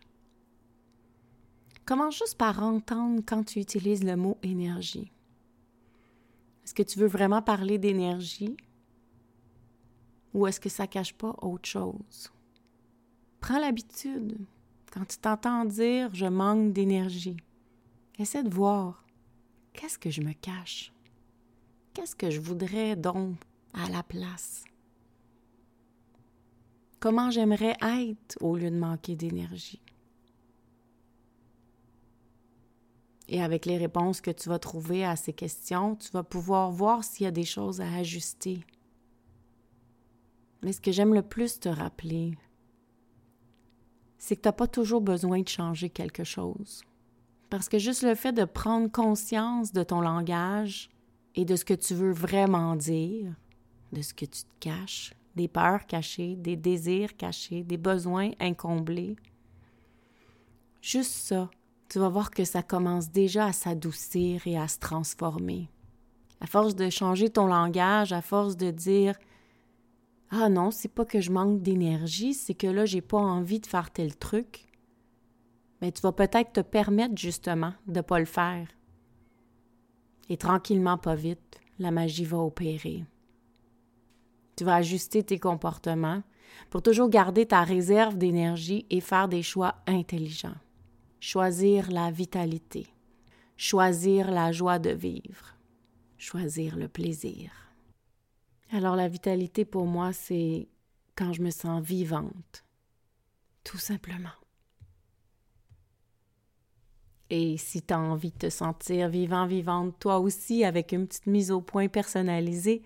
Commence 1.86 2.18
juste 2.18 2.38
par 2.38 2.62
entendre 2.62 3.22
quand 3.26 3.44
tu 3.44 3.60
utilises 3.60 4.04
le 4.04 4.16
mot 4.16 4.38
énergie? 4.44 5.12
Est-ce 6.64 6.74
que 6.74 6.84
tu 6.84 7.00
veux 7.00 7.08
vraiment 7.08 7.42
parler 7.42 7.78
d'énergie? 7.78 8.58
Ou 10.34 10.48
est-ce 10.48 10.60
que 10.60 10.70
ça 10.70 10.88
cache 10.88 11.14
pas 11.14 11.36
autre 11.42 11.68
chose? 11.68 12.32
Prends 13.40 13.60
l'habitude. 13.60 14.38
Quand 14.92 15.06
tu 15.06 15.18
t'entends 15.18 15.66
dire 15.66 16.14
je 16.14 16.26
manque 16.26 16.74
d'énergie, 16.74 17.38
Essaie 18.20 18.42
de 18.42 18.50
voir 18.50 19.06
qu'est-ce 19.74 20.00
que 20.00 20.10
je 20.10 20.22
me 20.22 20.34
cache? 20.34 20.92
Qu'est-ce 21.94 22.16
que 22.16 22.32
je 22.32 22.40
voudrais 22.40 22.96
donc 22.96 23.36
à 23.76 23.88
la 23.90 24.02
place? 24.02 24.64
Comment 27.00 27.30
j'aimerais 27.30 27.78
être 27.80 28.38
au 28.42 28.58
lieu 28.58 28.72
de 28.72 28.76
manquer 28.76 29.16
d'énergie? 29.16 29.82
Et 33.28 33.44
avec 33.44 33.68
les 33.68 33.78
réponses 33.78 34.20
que 34.20 34.32
tu 34.32 34.50
vas 34.50 34.58
trouver 34.58 35.06
à 35.06 35.16
ces 35.16 35.34
questions, 35.34 35.96
tu 35.96 36.10
vas 36.10 36.24
pouvoir 36.24 36.72
voir 36.72 37.04
s'il 37.04 37.26
y 37.26 37.28
a 37.28 37.32
des 37.32 37.46
choses 37.46 37.82
à 37.82 37.94
ajuster. 37.98 38.62
Mais 40.62 40.72
ce 40.72 40.82
que 40.82 40.92
j'aime 40.92 41.14
le 41.14 41.22
plus 41.22 41.60
te 41.60 41.70
rappeler, 41.70 42.38
c'est 44.18 44.36
que 44.36 44.42
tu 44.42 44.48
n'as 44.48 44.54
pas 44.54 44.68
toujours 44.68 45.02
besoin 45.02 45.42
de 45.42 45.48
changer 45.48 45.90
quelque 45.90 46.24
chose. 46.24 46.82
Parce 47.50 47.70
que 47.70 47.80
juste 47.80 48.04
le 48.04 48.16
fait 48.16 48.34
de 48.34 48.44
prendre 48.44 48.92
conscience 48.92 49.72
de 49.72 49.84
ton 49.84 50.02
langage 50.02 50.90
et 51.36 51.46
de 51.46 51.56
ce 51.56 51.64
que 51.64 51.74
tu 51.74 51.94
veux 51.94 52.12
vraiment 52.12 52.76
dire, 52.76 53.34
de 53.94 54.02
ce 54.02 54.14
que 54.14 54.26
tu 54.26 54.44
te 54.44 54.60
caches, 54.60 55.14
des 55.36 55.48
peurs 55.48 55.86
cachées, 55.86 56.36
des 56.36 56.56
désirs 56.56 57.16
cachés, 57.16 57.64
des 57.64 57.78
besoins 57.78 58.32
incomblés, 58.40 59.16
juste 60.82 61.12
ça, 61.12 61.50
tu 61.90 62.00
vas 62.00 62.10
voir 62.10 62.32
que 62.32 62.44
ça 62.44 62.64
commence 62.64 63.12
déjà 63.12 63.46
à 63.46 63.54
s'adoucir 63.54 64.46
et 64.46 64.58
à 64.58 64.68
se 64.68 64.80
transformer. 64.80 65.70
À 66.42 66.48
force 66.48 66.76
de 66.76 66.90
changer 66.90 67.30
ton 67.30 67.48
langage, 67.48 68.12
à 68.12 68.22
force 68.22 68.58
de 68.58 68.72
dire 68.72 69.16
Ah 70.30 70.50
non, 70.50 70.72
c'est 70.72 70.94
pas 70.94 71.06
que 71.06 71.22
je 71.22 71.32
manque 71.32 71.62
d'énergie, 71.62 72.34
c'est 72.34 72.54
que 72.54 72.68
là, 72.68 72.86
j'ai 72.86 73.02
pas 73.02 73.18
envie 73.18 73.60
de 73.60 73.68
faire 73.68 73.92
tel 73.92 74.16
truc 74.16 74.68
mais 75.82 75.92
tu 75.92 76.02
vas 76.02 76.12
peut-être 76.12 76.54
te 76.54 76.62
permettre 76.62 77.18
justement 77.18 77.74
de 77.88 78.02
pas 78.02 78.20
le 78.20 78.26
faire. 78.26 78.68
Et 80.30 80.38
tranquillement, 80.38 80.98
pas 80.98 81.16
vite, 81.16 81.60
la 81.80 81.92
magie 81.92 82.26
va 82.26 82.38
opérer. 82.38 83.06
Tu 84.56 84.64
vas 84.64 84.76
ajuster 84.76 85.24
tes 85.24 85.40
comportements 85.40 86.24
pour 86.70 86.82
toujours 86.82 87.10
garder 87.10 87.46
ta 87.46 87.64
réserve 87.64 88.18
d'énergie 88.18 88.86
et 88.90 89.02
faire 89.02 89.28
des 89.28 89.44
choix 89.44 89.76
intelligents. 89.86 90.56
Choisir 91.20 91.92
la 91.92 92.12
vitalité, 92.12 92.88
choisir 93.56 94.32
la 94.32 94.52
joie 94.52 94.80
de 94.80 94.92
vivre, 94.92 95.56
choisir 96.18 96.76
le 96.76 96.88
plaisir. 96.88 97.67
Alors 98.72 98.96
la 98.96 99.08
vitalité 99.08 99.66
pour 99.66 99.86
moi, 99.86 100.14
c'est 100.14 100.68
quand 101.16 101.34
je 101.34 101.42
me 101.42 101.50
sens 101.50 101.82
vivante, 101.82 102.64
tout 103.64 103.78
simplement. 103.78 104.30
Et 107.30 107.58
si 107.58 107.82
tu 107.82 107.94
as 107.94 108.00
envie 108.00 108.32
de 108.32 108.38
te 108.38 108.50
sentir 108.50 109.10
vivant, 109.10 109.46
vivante 109.46 110.00
toi 110.00 110.20
aussi 110.20 110.64
avec 110.64 110.94
une 110.94 111.08
petite 111.08 111.28
mise 111.28 111.52
au 111.52 111.60
point 111.62 111.90
personnalisée, 111.90 112.84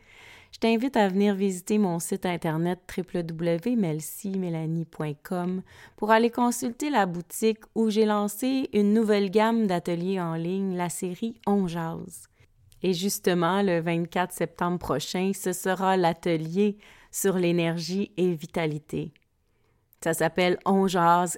je 0.52 0.58
t'invite 0.60 0.98
à 0.98 1.08
venir 1.08 1.34
visiter 1.36 1.78
mon 1.78 2.00
site 2.00 2.26
internet 2.26 2.80
www.melcymélanie.com 2.98 5.62
pour 5.96 6.12
aller 6.12 6.30
consulter 6.30 6.90
la 6.90 7.06
boutique 7.06 7.60
où 7.76 7.90
j'ai 7.90 8.04
lancé 8.06 8.70
une 8.74 8.94
nouvelle 8.94 9.32
gamme 9.32 9.68
d'ateliers 9.68 10.20
en 10.20 10.36
ligne, 10.36 10.76
la 10.76 10.90
série 10.90 11.40
On 11.48 11.68
Jazz. 11.68 12.31
Et 12.84 12.94
justement, 12.94 13.62
le 13.62 13.80
24 13.80 14.32
septembre 14.32 14.80
prochain, 14.80 15.32
ce 15.34 15.54
sera 15.54 15.98
l'atelier 15.98 16.78
sur 17.12 17.38
l'énergie 17.38 18.12
et 18.18 18.34
vitalité. 18.34 19.14
Ça 20.04 20.14
s'appelle 20.14 20.58
On 20.66 20.88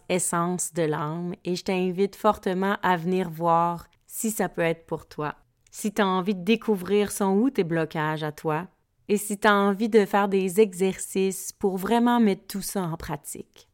essence 0.08 0.74
de 0.74 0.84
l'âme 0.84 1.36
et 1.44 1.56
je 1.56 1.64
t'invite 1.64 2.16
fortement 2.16 2.78
à 2.82 2.96
venir 2.96 3.30
voir 3.30 3.88
si 4.08 4.32
ça 4.32 4.48
peut 4.48 4.62
être 4.62 4.86
pour 4.86 5.06
toi. 5.06 5.36
Si 5.70 5.92
tu 5.94 6.02
as 6.02 6.08
envie 6.08 6.36
de 6.36 6.44
découvrir 6.44 7.12
son 7.12 7.34
où 7.34 7.50
tes 7.50 7.66
blocages 7.66 8.24
à 8.24 8.32
toi 8.32 8.68
et 9.10 9.18
si 9.18 9.38
tu 9.38 9.48
as 9.48 9.56
envie 9.56 9.90
de 9.90 10.06
faire 10.06 10.30
des 10.30 10.62
exercices 10.62 11.52
pour 11.52 11.78
vraiment 11.78 12.22
mettre 12.22 12.48
tout 12.48 12.62
ça 12.62 12.84
en 12.84 12.96
pratique. 12.96 13.68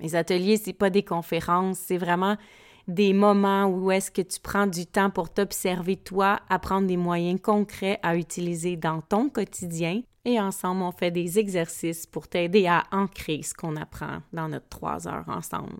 Mes 0.00 0.16
ateliers, 0.16 0.58
c'est 0.58 0.74
pas 0.74 0.90
des 0.90 1.04
conférences, 1.04 1.78
c'est 1.78 1.96
vraiment 1.96 2.36
des 2.88 3.12
moments 3.12 3.66
où 3.66 3.90
est-ce 3.90 4.10
que 4.10 4.22
tu 4.22 4.40
prends 4.40 4.66
du 4.66 4.86
temps 4.86 5.10
pour 5.10 5.32
t'observer 5.32 5.96
toi, 5.96 6.40
apprendre 6.48 6.86
des 6.86 6.96
moyens 6.96 7.40
concrets 7.40 7.98
à 8.02 8.16
utiliser 8.16 8.76
dans 8.76 9.00
ton 9.00 9.28
quotidien 9.28 10.02
et 10.24 10.40
ensemble, 10.40 10.82
on 10.82 10.92
fait 10.92 11.10
des 11.10 11.38
exercices 11.38 12.06
pour 12.06 12.28
t'aider 12.28 12.66
à 12.66 12.84
ancrer 12.92 13.42
ce 13.42 13.52
qu'on 13.52 13.76
apprend 13.76 14.22
dans 14.32 14.48
notre 14.48 14.68
trois 14.68 15.06
heures 15.06 15.28
ensemble. 15.28 15.76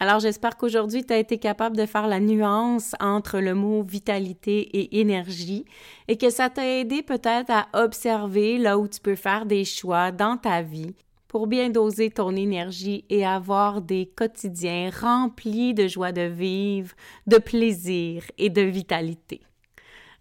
Alors 0.00 0.18
j'espère 0.18 0.56
qu'aujourd'hui, 0.56 1.04
tu 1.04 1.12
as 1.12 1.18
été 1.18 1.38
capable 1.38 1.76
de 1.76 1.84
faire 1.84 2.08
la 2.08 2.20
nuance 2.20 2.94
entre 3.00 3.38
le 3.38 3.54
mot 3.54 3.82
vitalité 3.82 4.60
et 4.60 4.98
énergie 5.00 5.66
et 6.08 6.16
que 6.16 6.30
ça 6.30 6.48
t'a 6.48 6.66
aidé 6.66 7.02
peut-être 7.02 7.50
à 7.50 7.68
observer 7.74 8.56
là 8.56 8.78
où 8.78 8.88
tu 8.88 8.98
peux 8.98 9.14
faire 9.14 9.44
des 9.44 9.66
choix 9.66 10.10
dans 10.10 10.38
ta 10.38 10.62
vie 10.62 10.94
pour 11.30 11.46
bien 11.46 11.70
doser 11.70 12.10
ton 12.10 12.34
énergie 12.34 13.04
et 13.08 13.24
avoir 13.24 13.82
des 13.82 14.06
quotidiens 14.06 14.90
remplis 14.90 15.74
de 15.74 15.86
joie 15.86 16.10
de 16.10 16.22
vivre, 16.22 16.92
de 17.28 17.38
plaisir 17.38 18.24
et 18.36 18.50
de 18.50 18.62
vitalité. 18.62 19.40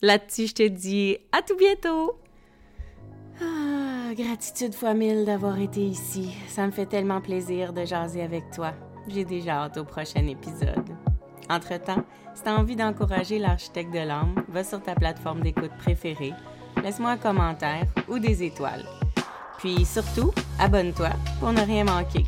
Là-dessus, 0.03 0.47
je 0.47 0.53
te 0.53 0.67
dis 0.67 1.17
à 1.31 1.41
tout 1.41 1.57
bientôt! 1.57 2.19
Ah, 3.41 4.13
gratitude 4.15 4.75
fois 4.75 4.93
mille 4.93 5.25
d'avoir 5.25 5.59
été 5.59 5.81
ici. 5.81 6.29
Ça 6.47 6.67
me 6.67 6.71
fait 6.71 6.85
tellement 6.85 7.21
plaisir 7.21 7.73
de 7.73 7.85
jaser 7.85 8.21
avec 8.21 8.51
toi. 8.51 8.75
J'ai 9.07 9.25
déjà 9.25 9.63
hâte 9.63 9.77
au 9.77 9.85
prochain 9.85 10.27
épisode. 10.27 10.95
Entre-temps, 11.49 12.03
si 12.35 12.43
tu 12.43 12.49
as 12.49 12.55
envie 12.55 12.75
d'encourager 12.75 13.39
l'architecte 13.39 13.91
de 13.91 14.07
l'âme, 14.07 14.43
va 14.47 14.63
sur 14.63 14.79
ta 14.79 14.93
plateforme 14.93 15.41
d'écoute 15.41 15.75
préférée, 15.79 16.33
laisse-moi 16.83 17.09
un 17.09 17.17
commentaire 17.17 17.87
ou 18.07 18.19
des 18.19 18.43
étoiles. 18.43 18.85
Puis 19.59 19.85
surtout, 19.85 20.33
abonne-toi 20.57 21.09
pour 21.39 21.51
ne 21.51 21.61
rien 21.61 21.83
manquer. 21.83 22.25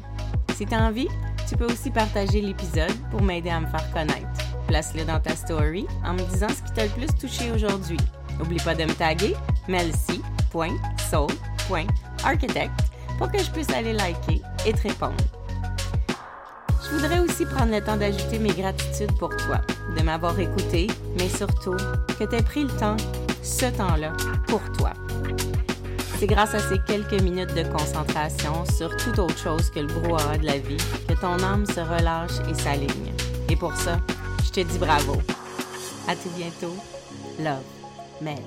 Si 0.56 0.66
tu 0.66 0.74
as 0.74 0.84
envie, 0.84 1.08
tu 1.50 1.56
peux 1.56 1.66
aussi 1.66 1.90
partager 1.90 2.42
l'épisode 2.42 2.94
pour 3.10 3.22
m'aider 3.22 3.50
à 3.50 3.60
me 3.60 3.68
faire 3.68 3.92
connaître. 3.92 4.28
Place-le 4.68 5.04
dans 5.06 5.20
ta 5.20 5.36
story 5.36 5.88
en 6.06 6.14
me 6.14 6.22
disant 6.32 6.50
ce 6.50 6.62
qui 6.62 6.72
t'a 6.74 6.84
le 6.86 6.92
plus 6.92 7.08
touché 7.20 7.52
aujourd'hui. 7.52 7.98
N'oublie 8.38 8.60
pas 8.60 8.76
de 8.76 8.84
me 8.84 8.94
taguer, 8.94 9.36
merci 9.68 10.22
soul.architect 11.10 12.72
pour 13.18 13.32
que 13.32 13.40
je 13.40 13.52
puisse 13.52 13.70
aller 13.70 13.94
liker 13.94 14.42
et 14.66 14.74
te 14.74 14.82
répondre. 14.82 15.16
Je 16.84 16.90
voudrais 16.98 17.20
aussi 17.20 17.46
prendre 17.46 17.72
le 17.72 17.82
temps 17.82 17.96
d'ajouter 17.98 18.40
mes 18.40 18.54
gratitudes 18.54 19.18
pour 19.18 19.30
toi, 19.30 19.62
de 19.98 20.04
m'avoir 20.04 20.38
écouté, 20.40 20.88
mais 21.18 21.30
surtout 21.30 21.78
que 22.20 22.24
tu 22.26 22.36
aies 22.36 22.42
pris 22.42 22.64
le 22.64 22.72
temps, 22.78 22.98
ce 23.42 23.68
temps-là, 23.68 24.12
pour 24.48 24.62
toi. 24.74 24.92
C'est 26.22 26.28
grâce 26.28 26.54
à 26.54 26.60
ces 26.60 26.78
quelques 26.78 27.20
minutes 27.20 27.56
de 27.56 27.64
concentration 27.64 28.64
sur 28.78 28.96
toute 28.96 29.18
autre 29.18 29.40
chose 29.40 29.72
que 29.72 29.80
le 29.80 29.88
brouhaha 29.88 30.38
de 30.38 30.46
la 30.46 30.60
vie 30.60 30.78
que 31.08 31.20
ton 31.20 31.42
âme 31.44 31.66
se 31.66 31.80
relâche 31.80 32.34
et 32.48 32.54
s'aligne. 32.54 33.12
Et 33.50 33.56
pour 33.56 33.76
ça, 33.76 34.00
je 34.46 34.52
te 34.52 34.60
dis 34.60 34.78
bravo. 34.78 35.14
À 36.08 36.16
tout 36.16 36.30
bientôt. 36.38 36.76
Love, 37.40 37.64
Mel. 38.22 38.38